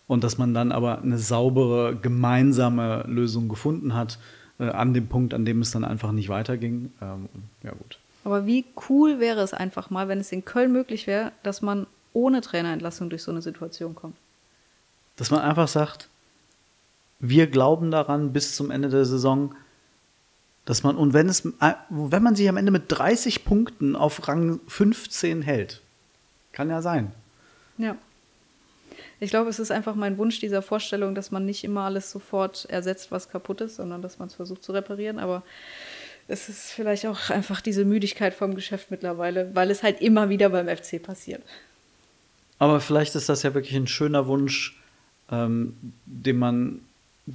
Und 0.07 0.23
dass 0.23 0.37
man 0.37 0.53
dann 0.53 0.71
aber 0.73 1.01
eine 1.01 1.17
saubere, 1.17 1.95
gemeinsame 1.95 3.05
Lösung 3.07 3.47
gefunden 3.47 3.95
hat, 3.95 4.19
äh, 4.59 4.69
an 4.69 4.93
dem 4.93 5.07
Punkt, 5.07 5.33
an 5.33 5.45
dem 5.45 5.61
es 5.61 5.71
dann 5.71 5.85
einfach 5.85 6.11
nicht 6.11 6.29
weiterging. 6.29 6.91
Ähm, 7.01 7.29
ja, 7.63 7.71
gut. 7.71 7.97
Aber 8.23 8.45
wie 8.45 8.65
cool 8.89 9.19
wäre 9.19 9.41
es 9.41 9.53
einfach 9.53 9.89
mal, 9.89 10.07
wenn 10.07 10.19
es 10.19 10.31
in 10.31 10.45
Köln 10.45 10.71
möglich 10.71 11.07
wäre, 11.07 11.31
dass 11.43 11.61
man 11.61 11.87
ohne 12.13 12.41
Trainerentlassung 12.41 13.09
durch 13.09 13.23
so 13.23 13.31
eine 13.31 13.41
Situation 13.41 13.95
kommt. 13.95 14.17
Dass 15.15 15.31
man 15.31 15.41
einfach 15.41 15.67
sagt, 15.67 16.09
wir 17.19 17.47
glauben 17.47 17.89
daran 17.89 18.33
bis 18.33 18.55
zum 18.55 18.69
Ende 18.69 18.89
der 18.89 19.05
Saison, 19.05 19.55
dass 20.65 20.83
man, 20.83 20.95
und 20.95 21.13
wenn 21.13 21.27
es, 21.27 21.47
wenn 21.89 22.23
man 22.23 22.35
sich 22.35 22.47
am 22.47 22.57
Ende 22.57 22.71
mit 22.71 22.83
30 22.87 23.45
Punkten 23.45 23.95
auf 23.95 24.27
Rang 24.27 24.59
15 24.67 25.41
hält, 25.41 25.81
kann 26.51 26.69
ja 26.69 26.81
sein. 26.81 27.11
Ja. 27.77 27.95
Ich 29.19 29.29
glaube, 29.29 29.49
es 29.49 29.59
ist 29.59 29.71
einfach 29.71 29.95
mein 29.95 30.17
Wunsch 30.17 30.39
dieser 30.39 30.61
Vorstellung, 30.61 31.13
dass 31.13 31.31
man 31.31 31.45
nicht 31.45 31.63
immer 31.63 31.81
alles 31.81 32.11
sofort 32.11 32.65
ersetzt, 32.65 33.11
was 33.11 33.29
kaputt 33.29 33.61
ist, 33.61 33.75
sondern 33.75 34.01
dass 34.01 34.17
man 34.17 34.27
es 34.27 34.33
versucht 34.33 34.63
zu 34.63 34.71
reparieren. 34.71 35.19
Aber 35.19 35.43
es 36.27 36.49
ist 36.49 36.71
vielleicht 36.71 37.05
auch 37.05 37.29
einfach 37.29 37.61
diese 37.61 37.85
Müdigkeit 37.85 38.33
vom 38.33 38.55
Geschäft 38.55 38.89
mittlerweile, 38.89 39.53
weil 39.53 39.69
es 39.69 39.83
halt 39.83 40.01
immer 40.01 40.29
wieder 40.29 40.49
beim 40.49 40.67
FC 40.67 41.01
passiert. 41.01 41.43
Aber 42.57 42.79
vielleicht 42.79 43.15
ist 43.15 43.29
das 43.29 43.43
ja 43.43 43.53
wirklich 43.53 43.75
ein 43.75 43.87
schöner 43.87 44.27
Wunsch, 44.27 44.79
ähm, 45.31 45.75
den 46.05 46.37
man, 46.37 46.81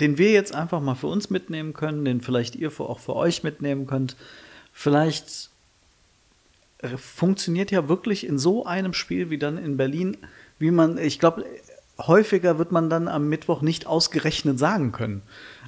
den 0.00 0.18
wir 0.18 0.30
jetzt 0.32 0.54
einfach 0.54 0.80
mal 0.80 0.94
für 0.94 1.06
uns 1.06 1.30
mitnehmen 1.30 1.72
können, 1.72 2.04
den 2.04 2.20
vielleicht 2.20 2.56
ihr 2.56 2.68
auch 2.80 2.98
für 2.98 3.16
euch 3.16 3.42
mitnehmen 3.42 3.87
könnt. 3.87 4.16
Vielleicht 4.72 5.50
äh, 6.78 6.96
funktioniert 6.96 7.70
ja 7.70 7.88
wirklich 7.88 8.26
in 8.26 8.38
so 8.38 8.66
einem 8.66 8.92
Spiel 8.92 9.30
wie 9.30 9.38
dann 9.38 9.59
in 9.59 9.76
Berlin, 9.76 10.16
wie 10.59 10.70
man, 10.70 10.98
ich 10.98 11.18
glaube, 11.18 11.44
häufiger 11.98 12.59
wird 12.59 12.72
man 12.72 12.90
dann 12.90 13.09
am 13.09 13.28
Mittwoch 13.28 13.62
nicht 13.62 13.87
ausgerechnet 13.87 14.59
sagen 14.59 14.92
können. 14.92 15.22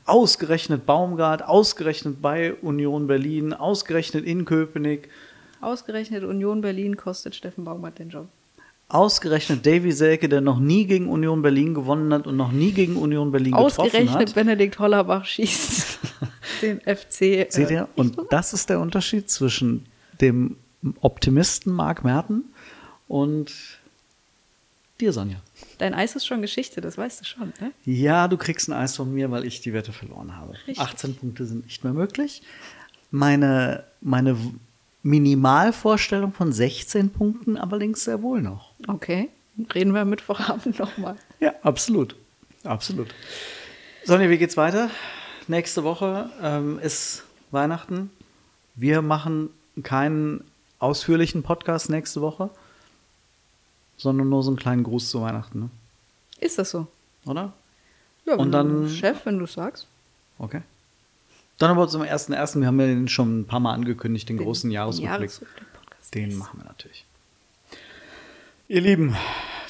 Ausgerechnet 0.04 0.86
Baumgart, 0.86 1.42
ausgerechnet 1.42 2.22
bei 2.22 2.54
Union 2.54 3.06
Berlin, 3.06 3.52
ausgerechnet 3.52 4.24
in 4.24 4.44
Köpenick, 4.44 5.08
Ausgerechnet 5.60 6.22
Union 6.22 6.60
Berlin 6.60 6.96
kostet 6.96 7.34
Steffen 7.34 7.64
Baumgart 7.64 7.98
den 7.98 8.10
Job. 8.10 8.28
Ausgerechnet 8.88 9.66
Davy 9.66 9.92
Selke, 9.92 10.28
der 10.28 10.40
noch 10.40 10.58
nie 10.58 10.86
gegen 10.86 11.08
Union 11.08 11.42
Berlin 11.42 11.74
gewonnen 11.74 12.12
hat 12.12 12.26
und 12.26 12.36
noch 12.36 12.52
nie 12.52 12.72
gegen 12.72 12.96
Union 12.96 13.30
Berlin 13.30 13.52
getroffen 13.52 13.82
Ausgerechnet 13.82 14.28
hat. 14.30 14.34
Benedikt 14.34 14.78
Hollerbach 14.78 15.24
schießt 15.24 15.98
den 16.62 16.80
FC. 16.80 17.20
äh, 17.22 17.46
Seht 17.50 17.70
ihr? 17.70 17.88
Und 17.96 18.18
das 18.30 18.52
ist 18.52 18.70
der 18.70 18.80
Unterschied 18.80 19.28
zwischen 19.30 19.86
dem 20.20 20.56
Optimisten 21.00 21.72
Marc 21.72 22.02
Merten 22.04 22.44
und 23.08 23.52
dir, 25.00 25.12
Sonja. 25.12 25.36
Dein 25.78 25.92
Eis 25.94 26.16
ist 26.16 26.26
schon 26.26 26.40
Geschichte, 26.40 26.80
das 26.80 26.96
weißt 26.96 27.20
du 27.20 27.24
schon, 27.24 27.52
ne? 27.60 27.72
Ja, 27.84 28.26
du 28.26 28.36
kriegst 28.36 28.68
ein 28.68 28.72
Eis 28.72 28.96
von 28.96 29.12
mir, 29.12 29.30
weil 29.30 29.44
ich 29.44 29.60
die 29.60 29.72
Wette 29.72 29.92
verloren 29.92 30.36
habe. 30.36 30.54
Richtig. 30.54 30.78
18 30.80 31.14
Punkte 31.16 31.46
sind 31.46 31.64
nicht 31.66 31.84
mehr 31.84 31.92
möglich. 31.92 32.42
Meine, 33.10 33.84
meine 34.00 34.36
Minimalvorstellung 35.02 36.32
von 36.32 36.52
16 36.52 37.10
Punkten 37.10 37.56
allerdings 37.56 38.04
sehr 38.04 38.22
wohl 38.22 38.40
noch. 38.42 38.72
Okay, 38.86 39.28
reden 39.74 39.94
wir 39.94 40.00
am 40.02 40.10
Mittwochabend 40.10 40.78
nochmal. 40.78 41.16
Ja, 41.40 41.54
absolut. 41.62 42.16
Absolut. 42.64 43.14
Sonja, 44.04 44.28
wie 44.30 44.38
geht's 44.38 44.56
weiter? 44.56 44.90
Nächste 45.46 45.84
Woche 45.84 46.30
ähm, 46.42 46.78
ist 46.80 47.24
Weihnachten. 47.50 48.10
Wir 48.74 49.00
machen 49.02 49.50
keinen 49.82 50.44
ausführlichen 50.78 51.42
Podcast 51.42 51.88
nächste 51.90 52.20
Woche, 52.20 52.50
sondern 53.96 54.28
nur 54.28 54.42
so 54.42 54.50
einen 54.50 54.58
kleinen 54.58 54.82
Gruß 54.84 55.10
zu 55.10 55.20
Weihnachten, 55.22 55.60
ne? 55.60 55.70
Ist 56.40 56.58
das 56.58 56.70
so? 56.70 56.86
oder? 57.24 57.52
Ja, 58.26 58.34
Und 58.36 58.52
dann- 58.52 58.82
du- 58.84 58.88
Chef, 58.88 59.24
wenn 59.26 59.38
du 59.38 59.46
sagst. 59.46 59.86
Okay. 60.38 60.62
Dann 61.58 61.70
aber 61.70 61.88
zum 61.88 62.02
ersten 62.02 62.32
ersten. 62.32 62.60
Wir 62.60 62.68
haben 62.68 62.80
ja 62.80 62.86
den 62.86 63.08
schon 63.08 63.40
ein 63.40 63.44
paar 63.46 63.60
Mal 63.60 63.74
angekündigt, 63.74 64.28
den, 64.28 64.38
großen 64.38 64.70
Jahresrückblick. 64.70 65.30
Jahresrückblick-Podcast. 65.30 66.14
Den 66.14 66.36
machen 66.36 66.60
wir 66.60 66.64
natürlich. 66.64 67.04
Ihr 68.68 68.80
Lieben, 68.80 69.16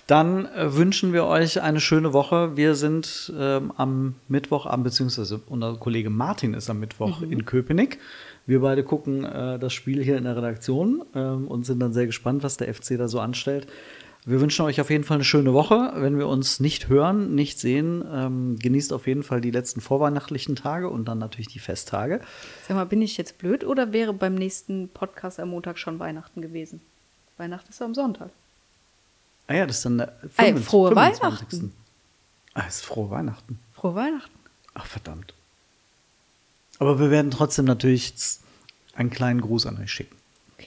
dann 0.07 0.47
äh, 0.47 0.75
wünschen 0.75 1.13
wir 1.13 1.25
euch 1.25 1.63
eine 1.63 1.81
schöne 1.81 2.13
Woche. 2.13 2.57
Wir 2.57 2.75
sind 2.75 3.33
ähm, 3.39 3.73
am 3.77 4.15
Mittwochabend, 4.29 4.85
beziehungsweise 4.85 5.41
unser 5.49 5.77
Kollege 5.77 6.11
Martin 6.11 6.55
ist 6.55 6.69
am 6.69 6.81
Mittwoch 6.81 7.23
in 7.23 7.45
Köpenick. 7.45 7.99
Wir 8.47 8.61
beide 8.61 8.83
gucken 8.83 9.25
äh, 9.25 9.59
das 9.59 9.75
Spiel 9.75 10.03
hier 10.03 10.17
in 10.17 10.25
der 10.25 10.37
Redaktion 10.37 11.05
ähm, 11.15 11.47
und 11.47 11.67
sind 11.67 11.81
dann 11.81 11.93
sehr 11.93 12.07
gespannt, 12.07 12.43
was 12.43 12.57
der 12.57 12.73
FC 12.75 12.97
da 12.97 13.07
so 13.07 13.21
anstellt. 13.21 13.67
Wir 14.29 14.43
wünschen 14.43 14.67
euch 14.67 14.79
auf 14.79 14.91
jeden 14.91 15.05
Fall 15.05 15.15
eine 15.15 15.25
schöne 15.25 15.55
Woche. 15.55 15.91
Wenn 15.95 16.19
wir 16.19 16.29
uns 16.29 16.61
nicht 16.61 16.89
hören, 16.89 17.35
nicht 17.35 17.59
sehen, 17.59 18.05
ähm, 18.13 18.59
genießt 18.59 18.93
auf 18.93 19.07
jeden 19.07 19.23
Fall 19.23 19.41
die 19.41 19.51
letzten 19.51 19.81
vorweihnachtlichen 19.81 20.55
Tage 20.55 20.91
und 20.91 21.07
dann 21.07 21.17
natürlich 21.17 21.49
die 21.49 21.61
Festtage. 21.61 22.21
Sag 22.67 22.77
mal, 22.77 22.85
bin 22.85 23.01
ich 23.01 23.17
jetzt 23.17 23.39
blöd 23.39 23.65
oder 23.65 23.95
wäre 23.95 24.13
beim 24.13 24.35
nächsten 24.35 24.91
Podcast 24.91 25.41
am 25.41 25.49
Montag 25.49 25.79
schon 25.79 25.99
Weihnachten 25.99 26.43
gewesen? 26.43 26.83
Weihnachten 27.39 27.71
ist 27.71 27.81
am 27.81 27.95
Sonntag. 27.95 28.29
Ah 29.47 29.55
ja, 29.55 29.67
das 29.67 29.79
ist 29.79 29.87
dann 29.87 29.97
der 29.97 30.09
Ey, 30.37 30.53
25. 30.53 30.67
frohe 30.67 30.89
25.. 30.89 31.23
Weihnachten. 31.23 31.73
Ah, 32.53 32.65
es 32.69 32.75
ist 32.75 32.85
frohe 32.85 33.09
Weihnachten. 33.09 33.59
Frohe 33.73 33.95
Weihnachten. 33.95 34.39
Ach, 34.75 34.85
verdammt. 34.85 35.33
Aber 36.79 37.01
wir 37.01 37.11
werden 37.11 37.31
trotzdem 37.31 37.65
natürlich 37.65 38.13
einen 38.95 39.09
kleinen 39.09 39.41
Gruß 39.41 39.65
an 39.65 39.79
euch 39.79 39.91
schicken. 39.91 40.18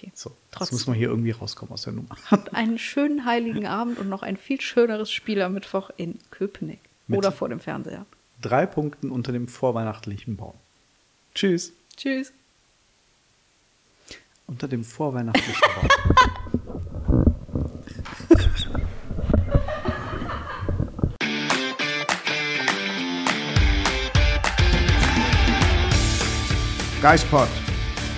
Okay. 0.02 0.12
So, 0.16 0.30
das 0.30 0.38
Trotzdem. 0.60 0.76
muss 0.78 0.88
man 0.88 0.96
hier 0.98 1.10
irgendwie 1.10 1.32
rauskommen 1.32 1.72
aus 1.74 1.84
der 1.84 1.94
Nummer. 1.94 2.16
Einen 2.54 2.80
schönen 2.80 3.26
heiligen 3.26 3.68
Abend 3.68 4.00
und 4.00 4.10
noch 4.10 4.24
ein 4.24 4.36
viel 4.38 4.60
schöneres 4.60 5.12
Spiel 5.12 5.42
am 5.42 5.54
Mittwoch 5.54 5.92
in 5.98 6.18
Köpenick. 6.32 6.80
Mit- 7.08 7.20
Oder 7.20 7.32
vor 7.32 7.50
dem 7.50 7.60
Fernseher. 7.60 8.06
Drei 8.42 8.66
Punkten 8.66 9.12
unter 9.12 9.32
dem 9.32 9.48
vorweihnachtlichen 9.48 10.38
Baum. 10.38 10.56
Tschüss. 11.36 11.74
Tschüss. 11.96 12.34
Unter 14.48 14.68
dem 14.68 14.84
vorweihnachtlichen 14.84 15.62
Baum. 15.76 15.88
Geispod, 27.02 27.48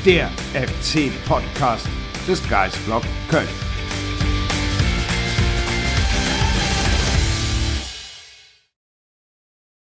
der 0.06 0.30
FC-Podcast 0.54 1.88
des 2.28 2.42
Geisblog 2.50 3.04
Köln. 3.30 3.73